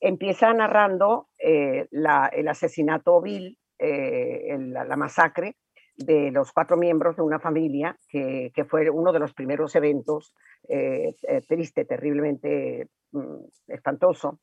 empieza 0.00 0.52
narrando 0.52 1.28
eh, 1.38 1.88
el 1.90 2.48
asesinato 2.48 3.20
vil, 3.20 3.58
eh, 3.78 4.56
la, 4.58 4.96
masacre 4.96 5.56
de 5.96 6.30
los 6.30 6.52
cuatro 6.52 6.76
miembros 6.76 7.16
de 7.16 7.22
una 7.22 7.38
familia, 7.38 7.96
que, 8.08 8.52
fue 8.68 8.90
uno 8.90 9.12
de 9.12 9.18
los 9.18 9.32
primeros 9.32 9.74
eventos 9.74 10.34
eh, 10.68 11.14
triste, 11.48 11.84
terriblemente 11.84 12.88
mm, 13.12 13.44
espantoso, 13.68 14.40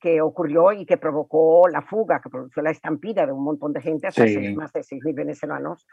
que 0.00 0.20
ocurrió 0.20 0.72
y 0.72 0.84
que 0.84 0.98
provocó 0.98 1.66
la 1.68 1.80
fuga, 1.80 2.20
que 2.22 2.28
produjo 2.28 2.60
la 2.60 2.70
estampida 2.70 3.24
de 3.24 3.32
un 3.32 3.42
montón 3.42 3.72
de 3.72 3.80
gente, 3.80 4.06
hasta 4.06 4.24
más 4.54 4.72
de 4.72 4.80
6.000 4.80 5.14
venezolanos 5.14 5.86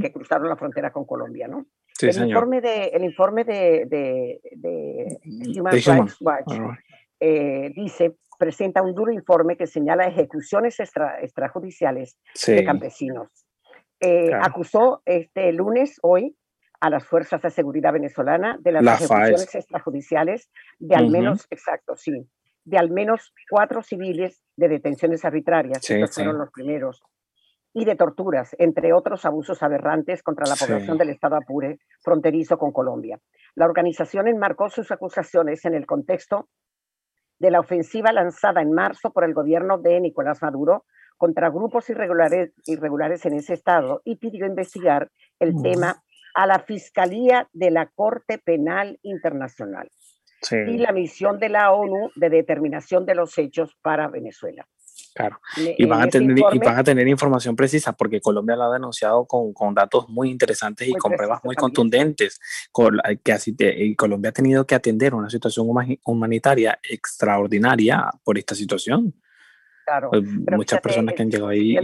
que 0.00 0.12
cruzaron 0.12 0.48
la 0.48 0.56
frontera 0.56 0.90
con 0.90 1.06
Colombia. 1.06 1.48
¿no? 1.48 1.64
el, 2.02 2.28
informe 2.28 2.60
de, 2.60 2.88
el 2.88 3.04
informe 3.04 3.44
de, 3.44 4.40
Human 5.58 5.72
Rights 5.72 6.20
Watch 6.20 6.52
dice 7.74 8.16
presenta 8.38 8.82
un 8.82 8.94
duro 8.94 9.12
informe 9.12 9.56
que 9.56 9.66
señala 9.66 10.06
ejecuciones 10.06 10.78
extrajudiciales 10.80 12.18
de 12.46 12.64
campesinos. 12.64 13.28
Eh, 14.00 14.30
acusó 14.34 15.02
este 15.04 15.52
lunes, 15.52 15.98
hoy, 16.02 16.36
a 16.80 16.90
las 16.90 17.06
fuerzas 17.06 17.40
de 17.42 17.50
seguridad 17.50 17.92
venezolana 17.92 18.58
de 18.60 18.72
las 18.72 19.00
ejecuciones 19.00 19.54
extrajudiciales 19.54 20.50
de 20.78 20.94
al 20.94 21.10
menos, 21.10 21.46
exacto, 21.50 21.96
sí, 21.96 22.28
de 22.64 22.78
al 22.78 22.90
menos 22.90 23.32
cuatro 23.48 23.82
civiles 23.82 24.42
de 24.56 24.68
detenciones 24.68 25.24
arbitrarias, 25.24 25.88
estos 25.88 26.14
fueron 26.14 26.38
los 26.38 26.50
primeros, 26.50 27.02
y 27.72 27.84
de 27.84 27.94
torturas, 27.94 28.56
entre 28.58 28.92
otros 28.92 29.24
abusos 29.24 29.62
aberrantes 29.62 30.22
contra 30.22 30.46
la 30.46 30.56
población 30.56 30.96
del 30.96 31.10
Estado 31.10 31.36
Apure, 31.36 31.78
fronterizo 32.02 32.58
con 32.58 32.72
Colombia. 32.72 33.20
La 33.54 33.66
organización 33.66 34.28
enmarcó 34.28 34.70
sus 34.70 34.90
acusaciones 34.90 35.64
en 35.64 35.74
el 35.74 35.86
contexto 35.86 36.48
de 37.38 37.50
la 37.50 37.60
ofensiva 37.60 38.12
lanzada 38.12 38.62
en 38.62 38.72
marzo 38.72 39.12
por 39.12 39.24
el 39.24 39.34
gobierno 39.34 39.78
de 39.78 40.00
Nicolás 40.00 40.42
Maduro 40.42 40.84
contra 41.16 41.50
grupos 41.50 41.88
irregulares, 41.90 42.52
irregulares 42.66 43.24
en 43.26 43.34
ese 43.34 43.54
estado 43.54 44.02
y 44.04 44.16
pidió 44.16 44.46
investigar 44.46 45.10
el 45.38 45.60
tema 45.62 46.02
a 46.34 46.46
la 46.46 46.58
Fiscalía 46.60 47.48
de 47.52 47.70
la 47.70 47.86
Corte 47.86 48.38
Penal 48.38 48.98
Internacional 49.02 49.90
y 50.50 50.78
la 50.78 50.92
misión 50.92 51.38
de 51.38 51.48
la 51.48 51.72
ONU 51.72 52.10
de 52.14 52.28
determinación 52.28 53.06
de 53.06 53.14
los 53.14 53.36
hechos 53.38 53.76
para 53.82 54.08
Venezuela. 54.08 54.66
Claro, 55.14 55.40
y 55.56 55.86
van, 55.86 56.02
a 56.02 56.08
tener, 56.08 56.36
y 56.38 56.58
van 56.58 56.78
a 56.78 56.84
tener 56.84 57.08
información 57.08 57.56
precisa 57.56 57.94
porque 57.94 58.20
Colombia 58.20 58.54
lo 58.54 58.64
ha 58.64 58.72
denunciado 58.72 59.24
con, 59.26 59.54
con 59.54 59.74
datos 59.74 60.08
muy 60.10 60.30
interesantes 60.30 60.88
y 60.88 60.92
con 60.92 61.12
pruebas 61.12 61.42
muy 61.42 61.56
contundentes. 61.56 62.38
Que 63.24 63.32
así 63.32 63.56
y 63.58 63.94
Colombia 63.94 64.30
ha 64.30 64.32
tenido 64.32 64.66
que 64.66 64.74
atender 64.74 65.14
una 65.14 65.30
situación 65.30 65.66
humanitaria 66.04 66.78
extraordinaria 66.82 68.10
por 68.24 68.36
esta 68.36 68.54
situación. 68.54 69.14
Claro. 69.86 70.10
Pues, 70.10 70.22
muchas 70.24 70.80
personas 70.80 71.14
que 71.14 71.22
han 71.22 71.30
llegado 71.30 71.48
ahí. 71.48 71.78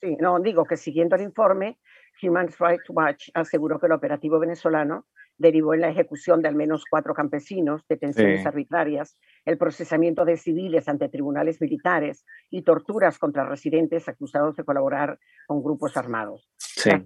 Sí, 0.00 0.16
no, 0.20 0.38
digo 0.40 0.64
que 0.64 0.76
siguiendo 0.76 1.16
el 1.16 1.22
informe, 1.22 1.78
Human 2.22 2.48
Rights 2.58 2.88
Watch 2.88 3.28
aseguró 3.34 3.78
que 3.78 3.86
el 3.86 3.92
operativo 3.92 4.38
venezolano 4.38 5.06
derivó 5.38 5.74
en 5.74 5.80
la 5.80 5.88
ejecución 5.88 6.42
de 6.42 6.48
al 6.48 6.54
menos 6.54 6.84
cuatro 6.90 7.14
campesinos, 7.14 7.82
detenciones 7.88 8.44
arbitrarias, 8.44 9.16
el 9.44 9.56
procesamiento 9.56 10.24
de 10.24 10.36
civiles 10.36 10.88
ante 10.88 11.08
tribunales 11.08 11.60
militares 11.60 12.24
y 12.50 12.62
torturas 12.62 13.18
contra 13.18 13.48
residentes 13.48 14.08
acusados 14.08 14.56
de 14.56 14.64
colaborar 14.64 15.18
con 15.46 15.62
grupos 15.62 15.96
armados. 15.96 16.50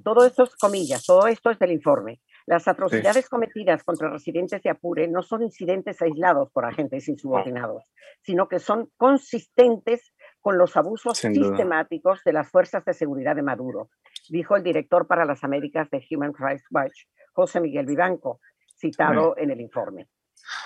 todo 0.03 0.27
esto 0.27 0.45
es 0.45 0.57
comillas, 0.57 1.05
todo 1.05 1.27
esto 1.27 1.51
es 1.51 1.59
del 1.59 1.73
informe. 1.73 2.21
Las 2.47 2.67
atrocidades 2.67 3.29
cometidas 3.29 3.85
contra 3.85 4.11
residentes 4.11 4.63
de 4.63 4.71
Apure 4.71 5.07
no 5.09 5.23
son 5.23 5.43
incidentes 5.43 6.03
aislados 6.03 6.51
por 6.51 6.65
agentes 6.65 7.09
insubordinados, 7.09 7.85
sino 8.23 8.49
que 8.49 8.59
son 8.59 8.91
consistentes 8.97 10.13
con 10.43 10.59
los 10.59 10.77
abusos 10.77 11.17
sistemáticos 11.17 12.23
de 12.25 12.33
las 12.33 12.51
fuerzas 12.51 12.85
de 12.85 12.93
seguridad 12.93 13.37
de 13.37 13.43
Maduro, 13.43 13.89
dijo 14.29 14.57
el 14.57 14.63
director 14.63 15.07
para 15.07 15.25
las 15.25 15.45
Américas 15.45 15.89
de 15.91 16.05
Human 16.11 16.35
Rights 16.37 16.65
Watch, 16.71 17.05
José 17.33 17.61
Miguel 17.61 17.87
Vivanco, 17.87 18.41
citado 18.77 19.37
en 19.39 19.53
el 19.53 19.61
informe. 19.61 20.09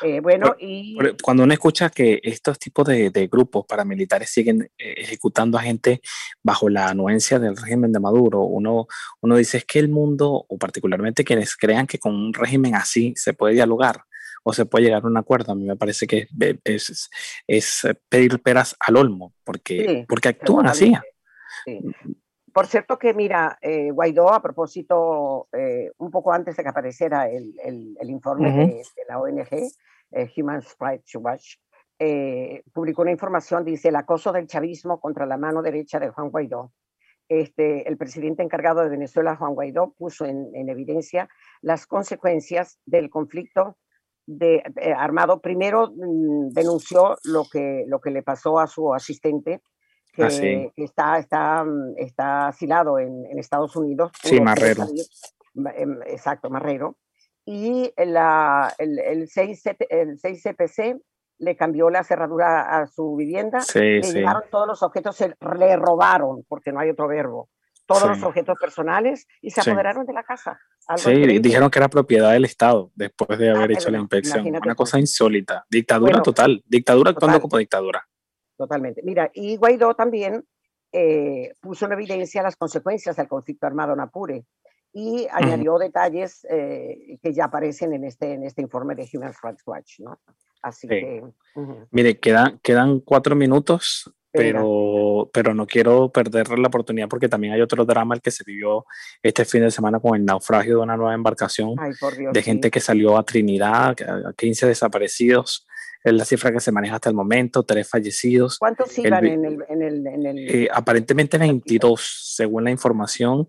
Eh, 0.03 0.21
bueno, 0.21 0.57
y... 0.59 0.97
Cuando 1.23 1.43
uno 1.43 1.53
escucha 1.53 1.91
que 1.91 2.19
estos 2.23 2.59
tipos 2.59 2.87
de, 2.89 3.29
grupos 3.31 3.67
paramilitares 3.67 4.31
siguen 4.31 4.63
eh, 4.79 4.95
ejecutando 4.97 5.59
a 5.59 5.63
gente 5.63 6.01
bajo 6.43 6.71
la 6.71 6.89
anuencia 6.89 7.39
del 7.39 7.57
régimen 7.57 7.93
de 7.93 8.01
Maduro, 8.01 8.41
uno, 8.41 8.87
uno 9.21 9.37
dice 9.37 9.59
es 9.59 9.65
que 9.67 9.79
el 9.79 9.91
mundo, 9.91 10.47
o 10.49 10.57
particularmente 10.57 11.25
quienes 11.25 11.55
crean 11.55 11.87
que 11.87 11.99
con 11.99 12.15
un 12.15 12.33
régimen 12.33 12.75
así 12.75 13.13
se 13.17 13.35
puede 13.35 13.53
dialogar 13.53 14.05
o 14.49 14.53
se 14.53 14.65
puede 14.65 14.85
llegar 14.85 15.03
a 15.03 15.07
un 15.09 15.17
acuerdo, 15.17 15.51
a 15.51 15.55
mí 15.57 15.65
me 15.65 15.75
parece 15.75 16.07
que 16.07 16.29
es, 16.63 17.11
es, 17.49 17.89
pedir 18.09 18.41
peras 18.41 18.77
al 18.79 18.97
olmo, 18.97 19.33
porque, 19.43 20.07
porque 20.09 20.29
actúan 20.29 20.69
así. 20.69 20.95
Sí. 21.65 21.81
Por 22.53 22.69
cierto 22.69 22.97
que, 22.97 23.13
mira, 23.13 23.59
eh, 23.61 23.91
Guaidó, 23.91 24.33
a 24.33 24.41
propósito, 24.41 25.49
eh, 25.53 25.91
un 25.99 26.13
poco 26.13 26.33
antes 26.33 26.57
de 26.57 26.63
que 26.63 26.69
apareciera 26.69 27.29
el, 27.29 27.55
el, 27.61 28.09
informe 28.09 28.53
de, 28.53 28.85
la 29.09 29.19
ONG, 29.19 29.49
eh, 30.13 30.31
Human 30.37 30.63
Rights 30.79 31.17
Watch, 31.17 31.57
publicó 32.73 33.03
una 33.03 33.11
información, 33.11 33.65
dice, 33.65 33.89
el 33.89 33.97
acoso 33.97 34.31
del 34.31 34.47
chavismo 34.47 35.01
contra 35.01 35.27
la 35.27 35.39
mano 35.39 35.61
derecha 35.61 35.99
de 35.99 36.11
Juan 36.11 36.31
Guaidó. 36.31 36.73
Este, 37.29 37.89
el 37.89 37.97
presidente 37.97 38.45
encargado 38.45 38.83
de 38.83 38.91
Venezuela, 38.91 39.35
Juan 39.35 39.55
Guaidó, 39.55 39.93
puso 39.99 40.25
en, 40.25 40.55
en 40.55 40.69
evidencia 40.69 41.29
las 41.63 41.89
consecuencias 41.89 42.79
del 42.87 43.11
conflicto 43.11 43.77
de, 44.27 44.63
armado. 44.97 45.41
Primero 45.41 45.91
mm, 45.95 46.51
denunció 46.51 47.17
lo 47.25 47.45
que, 47.51 47.85
lo 47.87 48.01
que 48.01 48.11
le 48.11 48.23
pasó 48.23 48.59
a 48.59 48.67
su 48.67 48.93
asistente, 48.93 49.63
Ah, 50.19 50.29
que, 50.29 50.73
está, 50.77 51.19
está, 51.19 51.65
mm, 51.65 51.95
está 51.99 52.49
asilado 52.49 52.99
en, 52.99 53.27
en 53.27 53.39
Estados 53.39 53.77
Unidos. 53.77 54.13
Sí, 54.23 54.41
Marrero. 54.41 54.87
Em, 55.75 56.01
exacto, 56.07 56.49
Marrero. 56.51 56.97
Y 57.45 57.93
la, 57.97 58.75
el, 58.79 58.99
el, 58.99 59.29
6, 59.29 59.63
el 59.91 60.19
6CPC 60.19 61.01
le 61.39 61.57
cambió 61.57 61.91
la 61.91 62.03
cerradura 62.03 62.63
a 62.63 62.87
su 62.87 63.15
vivienda, 63.15 63.61
le 63.75 64.01
llevaron 64.01 64.43
todos 64.51 64.67
los 64.67 64.83
objetos, 64.83 65.17
se 65.17 65.29
le 65.29 65.77
robaron, 65.77 66.45
porque 66.49 66.73
no 66.73 66.81
hay 66.81 66.91
otro 66.91 67.07
verbo, 67.07 67.51
todos 67.87 68.09
los 68.09 68.23
objetos 68.23 68.59
personales 68.61 69.27
y 69.41 69.51
se 69.51 69.61
apoderaron 69.61 70.05
de 70.07 70.13
la 70.13 70.23
casa. 70.23 70.59
sí, 70.97 71.39
dijeron 71.39 71.71
que 71.71 71.79
era 71.79 71.89
propiedad 71.89 72.33
del 72.33 72.45
Estado 72.45 72.91
después 72.95 73.39
de 73.39 73.51
haber 73.51 73.71
ah, 73.71 73.75
hecho 73.75 73.91
la 73.91 73.99
inspección. 73.99 74.47
Una 74.47 74.75
cosa 74.75 74.99
insólita. 74.99 75.65
Dictadura 75.71 76.23
total. 76.23 76.63
Dictadura 76.67 77.11
actuando 77.11 77.41
como 77.41 77.59
dictadura. 77.59 78.07
Totalmente. 78.57 79.03
Mira, 79.05 79.31
y 79.35 79.57
Guaidó 79.57 79.95
también 79.95 80.45
eh, 80.93 81.55
puso 81.61 81.87
en 81.87 81.93
evidencia 81.93 82.43
las 82.43 82.57
consecuencias 82.57 83.17
del 83.17 83.29
conflicto 83.29 83.67
armado 83.67 83.93
en 83.93 84.01
Apure 84.01 84.45
y 84.93 85.27
añadió 85.31 85.79
detalles 85.79 86.47
eh, 86.49 87.19
que 87.23 87.35
ya 87.35 87.45
aparecen 87.45 87.93
en 87.93 88.05
este, 88.05 88.33
en 88.33 88.45
este 88.45 88.63
informe 88.63 88.95
de 88.95 89.07
Human 89.13 89.35
Rights 89.43 89.63
Watch. 89.67 90.01
¿no? 90.01 90.19
Así 90.63 90.89
que. 90.89 91.23
Mire, 91.91 92.19
quedan, 92.19 92.59
quedan 92.61 93.01
cuatro 93.01 93.37
minutos 93.37 94.11
pero, 94.37 95.31
pero 95.33 95.55
no 95.55 95.67
quiero 95.67 96.11
perder 96.11 96.59
la 96.59 96.69
oportunidad 96.69 97.09
porque 97.09 97.29
también 97.29 97.55
hay 97.55 97.61
otro 97.61 97.85
drama 97.85 98.15
el 98.15 98.21
que 98.21 98.31
se 98.31 98.45
vivió 98.45 98.85
este 99.23 99.45
fin 99.45 99.63
de 99.63 99.71
semana 99.71 100.01
con 100.01 100.17
el 100.17 100.25
naufragio 100.25 100.77
de 100.77 100.83
una 100.83 100.97
nueva 100.97 101.15
embarcación 101.15 101.75
de 102.33 102.43
gente 102.43 102.71
que 102.71 102.81
salió 102.81 103.17
a 103.17 103.25
Trinidad, 103.25 103.97
15 104.37 104.67
desaparecidos. 104.67 105.67
Es 106.05 106.13
la 106.13 106.25
cifra 106.25 106.53
que 106.53 106.61
se 106.61 106.71
maneja 106.71 106.97
hasta 106.97 107.09
el 107.09 107.17
momento, 107.17 107.65
tres 107.65 107.89
fallecidos. 107.89 108.59
¿Cuántos 108.59 108.97
iban 108.99 109.27
en 109.27 109.45
el...? 109.45 109.65
En 109.69 109.83
el, 109.83 110.07
en 110.07 110.27
el... 110.27 110.39
Eh, 110.39 110.69
aparentemente 110.73 111.37
22, 111.37 112.31
según 112.35 112.63
la 112.65 112.71
información 112.71 113.49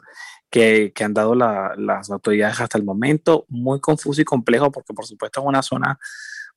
que, 0.49 0.91
que 0.95 1.03
han 1.03 1.13
dado 1.13 1.35
las 1.35 2.09
autoridades 2.09 2.59
hasta 2.59 2.77
el 2.77 2.83
momento. 2.83 3.45
Muy 3.49 3.79
confuso 3.79 4.21
y 4.21 4.25
complejo 4.25 4.71
porque 4.71 4.93
por 4.93 5.05
supuesto 5.05 5.41
es 5.41 5.45
una 5.45 5.61
zona 5.61 5.99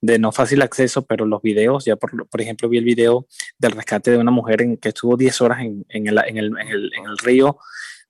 de 0.01 0.19
no 0.19 0.33
fácil 0.33 0.63
acceso, 0.63 1.03
pero 1.03 1.27
los 1.27 1.43
videos, 1.43 1.85
ya 1.85 1.97
por, 1.97 2.27
por 2.29 2.41
ejemplo 2.41 2.69
vi 2.69 2.79
el 2.79 2.85
video 2.85 3.27
del 3.59 3.73
rescate 3.73 4.11
de 4.11 4.19
una 4.19 4.31
mujer 4.31 4.63
en, 4.63 4.77
que 4.77 4.91
estuvo 4.91 5.17
10 5.17 5.41
horas 5.43 5.61
en, 5.61 5.85
en, 5.89 6.07
el, 6.07 6.19
en, 6.27 6.37
el, 6.39 6.47
en, 6.47 6.69
el, 6.69 6.91
en 6.95 7.05
el 7.05 7.19
río 7.19 7.59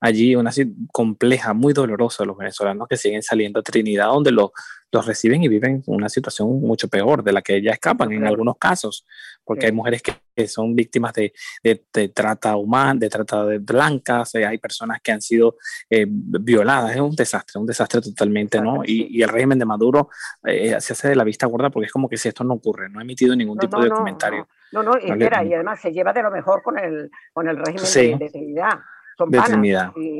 allí, 0.01 0.35
una 0.35 0.51
compleja, 0.91 1.53
muy 1.53 1.73
dolorosa, 1.73 2.25
los 2.25 2.37
venezolanos 2.37 2.87
que 2.87 2.97
siguen 2.97 3.21
saliendo 3.21 3.59
a 3.59 3.63
Trinidad, 3.63 4.07
donde 4.07 4.31
los, 4.31 4.49
los 4.91 5.05
reciben 5.05 5.43
y 5.43 5.47
viven 5.47 5.83
una 5.85 6.09
situación 6.09 6.59
mucho 6.59 6.87
peor 6.89 7.23
de 7.23 7.31
la 7.31 7.41
que 7.41 7.61
ya 7.61 7.71
escapan 7.71 8.11
en 8.11 8.25
algunos 8.25 8.57
casos, 8.57 9.05
porque 9.45 9.67
hay 9.67 9.71
mujeres 9.71 10.01
que, 10.01 10.13
son 10.47 10.75
víctimas 10.75 11.13
de, 11.13 11.33
de, 11.61 12.09
trata 12.09 12.55
humana, 12.55 12.99
de 12.99 13.09
trata 13.09 13.45
de 13.45 13.59
blancas, 13.59 14.33
eh, 14.33 14.43
hay 14.43 14.57
personas 14.57 14.99
que 15.03 15.11
han 15.11 15.21
sido 15.21 15.57
eh, 15.87 16.07
violadas, 16.09 16.95
es 16.95 16.99
un 16.99 17.15
desastre, 17.15 17.59
un 17.59 17.67
desastre 17.67 18.01
totalmente, 18.01 18.59
¿no? 18.59 18.81
Y, 18.83 19.19
y 19.19 19.21
el 19.21 19.29
régimen 19.29 19.59
de 19.59 19.65
Maduro 19.65 20.09
eh, 20.45 20.75
se 20.79 20.93
hace 20.93 21.09
de 21.09 21.15
la 21.15 21.23
vista 21.23 21.45
gorda 21.45 21.69
porque 21.69 21.85
es 21.85 21.91
como 21.91 22.09
que 22.09 22.17
si 22.17 22.27
esto 22.27 22.43
no 22.43 22.55
ocurre, 22.55 22.89
no 22.89 22.97
ha 22.97 23.03
emitido 23.03 23.35
ningún 23.35 23.59
tipo 23.59 23.79
de 23.79 23.91
comentario. 23.91 24.47
No, 24.71 24.81
no, 24.81 24.93
y, 24.99 25.11
mira, 25.11 25.43
y 25.43 25.53
además 25.53 25.79
se 25.79 25.91
lleva 25.91 26.11
de 26.11 26.23
lo 26.23 26.31
mejor 26.31 26.63
con 26.63 26.79
el, 26.79 27.11
con 27.31 27.47
el 27.47 27.57
régimen 27.57 27.85
de, 27.93 28.01
de 28.01 28.17
de 28.17 28.29
Trinidad. 28.31 28.79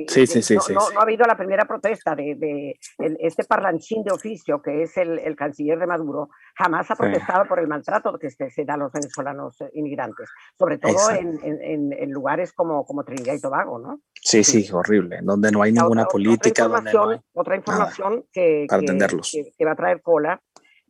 Sí, 0.07 0.27
sí, 0.27 0.41
sí, 0.41 0.55
no, 0.55 0.89
no, 0.91 0.99
ha 0.99 1.03
habido 1.03 1.25
la 1.25 1.35
primera 1.35 1.65
protesta 1.65 2.15
de, 2.15 2.35
de 2.35 2.75
este 3.19 3.43
parlanchín 3.43 4.03
de 4.03 4.11
oficio 4.11 4.61
que 4.61 4.83
es 4.83 4.97
el, 4.97 5.19
el, 5.19 5.35
canciller 5.35 5.79
de 5.79 5.87
Maduro, 5.87 6.29
jamás 6.55 6.89
ha 6.91 6.95
protestado 6.95 7.45
por 7.45 7.59
el 7.59 7.67
maltrato 7.67 8.17
que 8.19 8.29
se, 8.29 8.49
se, 8.49 8.65
da 8.65 8.75
a 8.75 8.77
los 8.77 8.91
venezolanos 8.91 9.59
eh, 9.61 9.69
inmigrantes, 9.73 10.29
sobre 10.57 10.77
todo 10.77 11.11
en, 11.11 11.39
en, 11.43 11.93
en, 11.93 12.11
lugares 12.11 12.53
como, 12.53 12.85
como 12.85 13.03
Trinidad 13.03 13.33
y 13.33 13.41
Tobago, 13.41 13.79
¿no? 13.79 14.01
Sí, 14.13 14.43
sí, 14.43 14.67
horrible, 14.71 15.19
donde 15.21 15.51
no 15.51 15.61
hay 15.61 15.71
ninguna 15.71 16.05
política. 16.05 16.65
Otra 16.65 16.77
información, 16.79 17.21
otra 17.33 17.55
información 17.55 18.25
que, 18.31 18.65
para 18.69 18.81
que, 18.81 19.53
que, 19.57 19.65
va 19.65 19.71
a 19.71 19.75
traer 19.75 20.01
cola 20.01 20.41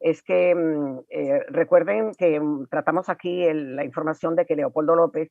es 0.02 0.24
que 0.24 0.54
mm, 0.56 1.00
eh, 1.10 1.39
recuerden 1.50 2.12
que 2.17 2.39
mm, 2.39 2.67
tratamos 2.67 3.08
aquí 3.10 3.45
la 3.54 3.86
información 3.86 4.36
de 4.36 4.45
que 4.45 4.56
Leopoldo 4.56 4.95
López 4.95 5.30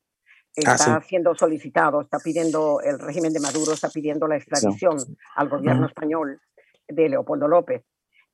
Ah, 0.67 0.75
está 0.75 1.01
siendo 1.03 1.35
solicitado, 1.35 2.01
está 2.01 2.19
pidiendo, 2.19 2.81
el 2.81 2.99
régimen 2.99 3.33
de 3.33 3.41
Maduro 3.41 3.73
está 3.73 3.89
pidiendo 3.89 4.27
la 4.27 4.37
extradición 4.37 4.99
al 5.37 5.49
gobierno 5.49 5.87
español 5.87 6.41
de 6.89 7.09
Leopoldo 7.09 7.47
López. 7.47 7.85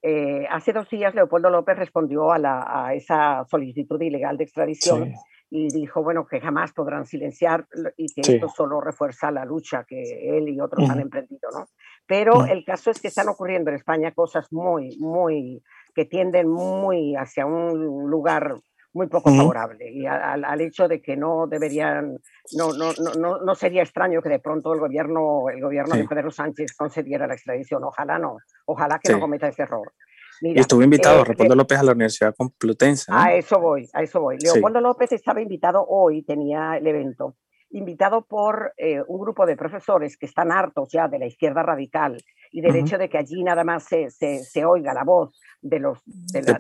Eh, 0.03 0.47
hace 0.51 0.73
dos 0.73 0.89
días 0.89 1.15
Leopoldo 1.15 1.51
López 1.51 1.77
respondió 1.77 2.33
a, 2.33 2.39
la, 2.39 2.65
a 2.67 2.95
esa 2.95 3.45
solicitud 3.51 4.01
ilegal 4.01 4.37
de 4.39 4.45
extradición 4.45 5.13
y 5.51 5.69
dijo, 5.69 6.03
bueno, 6.03 6.27
que 6.27 6.41
jamás 6.41 6.73
podrán 6.73 7.07
silenciar 7.07 7.67
y 7.97 8.13
que 8.13 8.35
esto 8.35 8.49
solo 8.49 8.81
refuerza 8.81 9.31
la 9.31 9.45
lucha 9.45 9.85
que 9.85 10.37
él 10.37 10.49
y 10.49 10.61
otros 10.61 10.89
han 10.91 11.01
emprendido, 11.01 11.51
¿no? 11.53 11.67
Pero 12.07 12.47
el 12.47 12.65
caso 12.65 12.91
es 12.91 13.01
que 13.01 13.09
están 13.09 13.29
ocurriendo 13.29 13.71
en 13.71 13.77
España 13.77 14.13
cosas 14.13 14.53
muy, 14.53 14.97
muy, 14.99 15.63
que 15.95 16.05
tienden 16.05 16.49
muy 16.49 17.15
hacia 17.15 17.47
un 17.47 18.11
lugar 18.11 18.57
muy 18.97 19.07
poco 19.09 19.31
favorable 19.31 19.91
y 19.93 20.07
al, 20.07 20.61
hecho 20.61 20.89
de 20.89 21.03
que 21.03 21.17
no 21.17 21.47
deberían, 21.47 22.19
no, 22.57 22.73
no, 22.73 22.93
no, 23.19 23.39
no 23.39 23.55
sería 23.55 23.83
extraño 23.83 24.23
que 24.23 24.31
de 24.31 24.39
pronto 24.39 24.73
el 24.73 24.81
gobierno, 24.81 25.51
el 25.51 25.61
gobierno 25.61 25.95
de 25.95 26.09
Pedro 26.09 26.31
Sánchez 26.31 26.75
concediera 26.75 27.27
la 27.27 27.35
extradición. 27.35 27.85
Ojalá 27.85 28.19
no, 28.19 28.39
ojalá 28.65 28.99
que 28.99 29.13
no 29.13 29.21
cometa 29.21 29.49
ese 29.49 29.63
error. 29.63 29.93
y 30.41 30.59
estuvo 30.59 30.83
invitado 30.83 31.21
eh, 31.21 31.25
Leopoldo 31.29 31.55
López 31.55 31.79
a 31.79 31.83
la 31.83 31.93
Universidad 31.93 32.35
Complutense. 32.35 33.13
A 33.15 33.35
eso 33.35 33.61
voy, 33.61 33.87
a 33.93 34.03
eso 34.03 34.21
voy. 34.21 34.39
Leopoldo 34.39 34.81
López 34.81 35.13
estaba 35.13 35.43
invitado 35.43 35.85
hoy, 35.87 36.23
tenía 36.23 36.79
el 36.79 36.87
evento, 36.87 37.37
invitado 37.71 38.25
por 38.25 38.73
eh, 38.79 39.03
un 39.07 39.21
grupo 39.21 39.45
de 39.45 39.57
profesores 39.57 40.17
que 40.17 40.27
están 40.27 40.51
hartos 40.51 40.89
ya 40.91 41.07
de 41.07 41.19
la 41.19 41.27
izquierda 41.27 41.63
radical 41.63 42.17
y 42.51 42.63
del 42.63 42.77
hecho 42.77 42.97
de 42.97 43.11
que 43.11 43.19
allí 43.19 43.43
nada 43.43 43.63
más 43.63 43.85
se, 43.85 44.09
se, 44.09 44.43
se 44.43 44.65
oiga 44.65 44.95
la 44.95 45.05
voz 45.05 45.39
de 45.69 45.81
los 45.81 45.99
de, 46.05 46.43
la, 46.43 46.57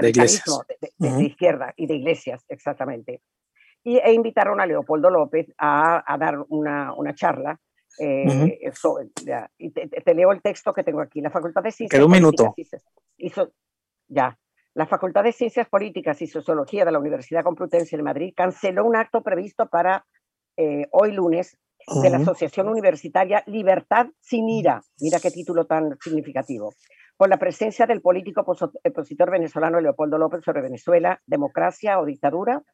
de, 0.00 0.12
de, 0.98 1.24
izquierda 1.24 1.72
y 1.76 1.86
de 1.86 1.94
iglesias, 1.94 2.44
exactamente. 2.48 3.22
Y, 3.84 3.98
e 3.98 4.12
invitaron 4.12 4.60
a 4.60 4.66
Leopoldo 4.66 5.10
López 5.10 5.52
a, 5.58 6.02
a 6.06 6.18
dar 6.18 6.38
una, 6.48 6.92
una 6.94 7.14
charla. 7.14 7.58
Eh, 7.98 8.58
y 9.58 9.70
te, 9.70 10.14
leo 10.14 10.32
el 10.32 10.40
texto 10.40 10.72
que 10.72 10.82
tengo 10.82 11.00
aquí. 11.00 11.20
La 11.20 11.30
Facultad 11.30 11.62
de 11.62 11.72
Ciencias. 11.72 11.98
Quedó 11.98 12.06
un 12.06 12.12
minuto. 12.12 12.54
Hizo, 13.18 13.52
ya. 14.08 14.38
La 14.74 14.86
Facultad 14.86 15.24
de 15.24 15.32
Ciencias 15.32 15.68
Políticas 15.68 16.22
y 16.22 16.26
Sociología 16.26 16.84
de 16.84 16.92
la 16.92 16.98
Universidad 16.98 17.44
Complutense 17.44 17.96
de 17.96 18.02
Madrid 18.02 18.32
canceló 18.34 18.86
un 18.86 18.96
acto 18.96 19.22
previsto 19.22 19.66
para 19.66 20.06
eh, 20.56 20.86
hoy 20.92 21.12
lunes 21.12 21.58
de 22.02 22.10
la 22.10 22.18
Asociación 22.18 22.68
Universitaria 22.68 23.42
Libertad 23.46 24.06
sin 24.20 24.48
Ira. 24.48 24.82
Mira 25.00 25.18
qué 25.20 25.30
título 25.30 25.66
tan 25.66 25.98
significativo 26.00 26.72
con 27.22 27.30
la 27.30 27.36
presencia 27.36 27.86
del 27.86 28.00
político 28.00 28.40
opositor 28.40 29.30
venezolano 29.30 29.80
Leopoldo 29.80 30.18
López 30.18 30.42
sobre 30.42 30.60
Venezuela, 30.60 31.22
democracia 31.24 32.00
o 32.00 32.04
dictadura, 32.04 32.64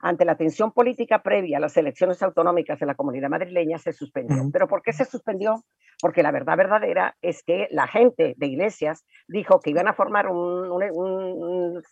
ante 0.00 0.24
la 0.24 0.36
tensión 0.36 0.72
política 0.72 1.22
previa 1.22 1.58
a 1.58 1.60
las 1.60 1.76
elecciones 1.76 2.22
autonómicas 2.22 2.78
de 2.78 2.86
la 2.86 2.94
comunidad 2.94 3.30
madrileña, 3.30 3.78
se 3.78 3.92
suspendió. 3.92 4.48
¿Pero 4.52 4.68
por 4.68 4.82
qué 4.82 4.92
se 4.92 5.04
suspendió? 5.04 5.64
Porque 6.00 6.22
la 6.22 6.30
verdad 6.30 6.56
verdadera 6.56 7.16
es 7.22 7.42
que 7.42 7.68
la 7.70 7.86
gente 7.86 8.34
de 8.36 8.46
Iglesias 8.46 9.06
dijo 9.26 9.60
que 9.60 9.70
iban 9.70 9.88
a 9.88 9.94
formar 9.94 10.28
un, 10.28 10.70
un, 10.70 11.82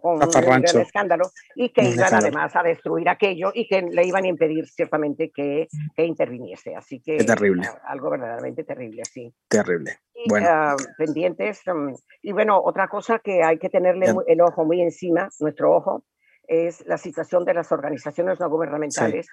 con 0.00 0.14
un 0.14 0.30
gran 0.30 0.64
escándalo 0.64 1.30
y 1.54 1.68
que 1.68 1.84
iban 1.84 2.12
además 2.12 2.56
a 2.56 2.62
destruir 2.62 3.08
aquello 3.08 3.52
y 3.54 3.68
que 3.68 3.82
le 3.82 4.04
iban 4.04 4.24
a 4.24 4.28
impedir 4.28 4.66
ciertamente 4.66 5.30
que, 5.30 5.68
que 5.94 6.04
interviniese. 6.04 6.74
Así 6.74 7.00
que 7.00 7.18
terrible. 7.18 7.68
algo 7.86 8.10
verdaderamente 8.10 8.64
terrible, 8.64 9.04
sí. 9.04 9.32
Terrible. 9.48 9.98
bueno. 10.28 10.46
Ah, 10.50 10.76
pendientes. 10.98 11.62
Mm, 11.66 11.94
y 12.22 12.32
bueno, 12.32 12.60
otra 12.60 12.88
cosa 12.88 13.20
que 13.20 13.42
hay 13.44 13.58
que 13.58 13.68
tenerle 13.68 14.06
el 14.26 14.40
ojo 14.40 14.64
muy 14.64 14.80
encima, 14.80 15.28
nuestro 15.38 15.76
ojo, 15.76 16.04
es 16.46 16.84
la 16.86 16.98
situación 16.98 17.44
de 17.44 17.54
las 17.54 17.72
organizaciones 17.72 18.40
no 18.40 18.48
gubernamentales. 18.48 19.26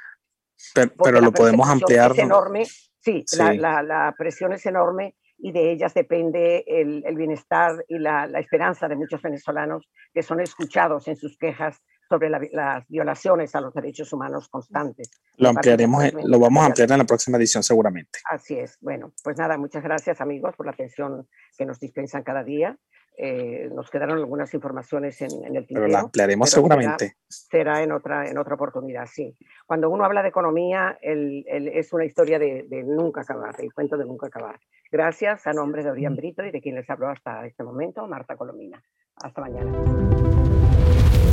Pero, 0.74 1.22
lo 1.22 1.32
podemos 1.32 1.70
ampliar. 1.70 2.12
Es 2.12 2.20
enorme, 2.20 2.66
sí, 3.00 3.24
La, 3.38 3.82
la, 3.82 4.14
presión 4.18 4.54
es 4.54 4.66
enorme 4.66 5.16
y 5.38 5.54
de 5.54 5.72
ellas 5.72 5.94
depende 5.94 6.66
el, 6.68 7.04
el 7.06 7.16
bienestar 7.16 7.86
y 7.88 7.98
la, 7.98 8.28
la, 8.28 8.40
esperanza 8.40 8.88
de 8.90 8.98
muchos 8.98 9.22
venezolanos 9.22 9.90
que 10.14 10.22
son 10.22 10.42
escuchados 10.42 11.08
en 11.08 11.16
sus 11.16 11.38
quejas 11.38 11.82
sobre 12.10 12.30
las 12.30 12.88
violaciones 12.88 13.54
a 13.54 13.62
los 13.62 13.74
derechos 13.74 14.12
humanos 14.12 14.50
constantes. 14.50 15.12
Lo 15.38 15.50
ampliaremos, 15.50 16.12
lo 16.24 16.40
vamos 16.40 16.64
a 16.64 16.66
ampliar 16.66 16.92
en 16.92 16.98
la 16.98 17.06
próxima 17.06 17.38
edición 17.38 17.62
seguramente. 17.62 18.20
Así 18.30 18.58
es. 18.58 18.78
Bueno, 18.82 19.14
pues 19.24 19.38
nada, 19.38 19.58
muchas 19.58 19.84
gracias 19.84 20.20
amigos 20.20 20.56
por 20.58 20.66
la 20.66 20.72
atención 20.72 21.28
que 21.56 21.66
nos 21.66 21.80
dispensan 21.80 22.24
cada 22.24 22.44
día 22.44 22.76
eh, 23.22 23.70
nos 23.76 23.90
quedaron 23.90 24.18
algunas 24.18 24.54
informaciones 24.54 25.22
en, 25.22 25.44
el 25.44 25.68
tintero. 25.68 25.82
Pero 25.82 25.88
la 25.88 26.00
ampliaremos 26.00 26.50
seguramente. 26.50 27.18
Será, 27.28 27.84
en, 27.84 27.92
otra, 27.92 28.30
en 28.30 28.38
otra 28.38 28.56
oportunidad, 28.56 29.08
sí. 29.08 29.36
Cuando 29.68 29.90
uno 29.90 30.06
habla 30.06 30.24
de 30.24 30.30
economía, 30.30 30.98
el, 31.02 31.44
es 31.46 31.92
una 31.92 32.06
historia 32.06 32.40
de, 32.40 32.66
nunca 32.86 33.22
acabar, 33.22 33.56
el 33.60 33.74
cuento 33.74 33.98
de 33.98 34.06
nunca 34.06 34.28
acabar. 34.28 34.58
Gracias 34.90 35.46
a 35.48 35.52
nombre 35.52 35.84
de 35.84 35.92
Orián 35.92 36.16
Brito 36.16 36.46
y 36.46 36.52
de 36.52 36.62
quien 36.62 36.76
les 36.76 36.90
habló 36.90 37.10
hasta 37.10 37.46
este 37.46 37.62
momento, 37.62 38.08
Marta 38.08 38.38
Colomina. 38.38 38.82
Hasta 39.18 39.42
mañana. 39.42 39.70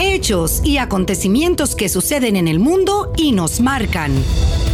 Hechos 0.00 0.64
y 0.64 0.78
acontecimientos 0.78 1.76
que 1.76 1.88
suceden 1.88 2.34
en 2.34 2.48
el 2.48 2.58
mundo 2.58 3.12
y 3.16 3.30
nos 3.30 3.60
marcan. 3.60 4.10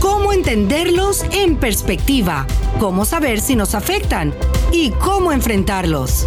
¿Cómo 0.00 0.32
entenderlos 0.32 1.24
en 1.34 1.58
perspectiva? 1.58 2.46
¿Cómo 2.80 3.04
saber 3.04 3.40
si 3.40 3.54
nos 3.54 3.74
afectan? 3.74 4.32
¿Y 4.72 4.92
cómo 4.92 5.30
enfrentarlos? 5.30 6.26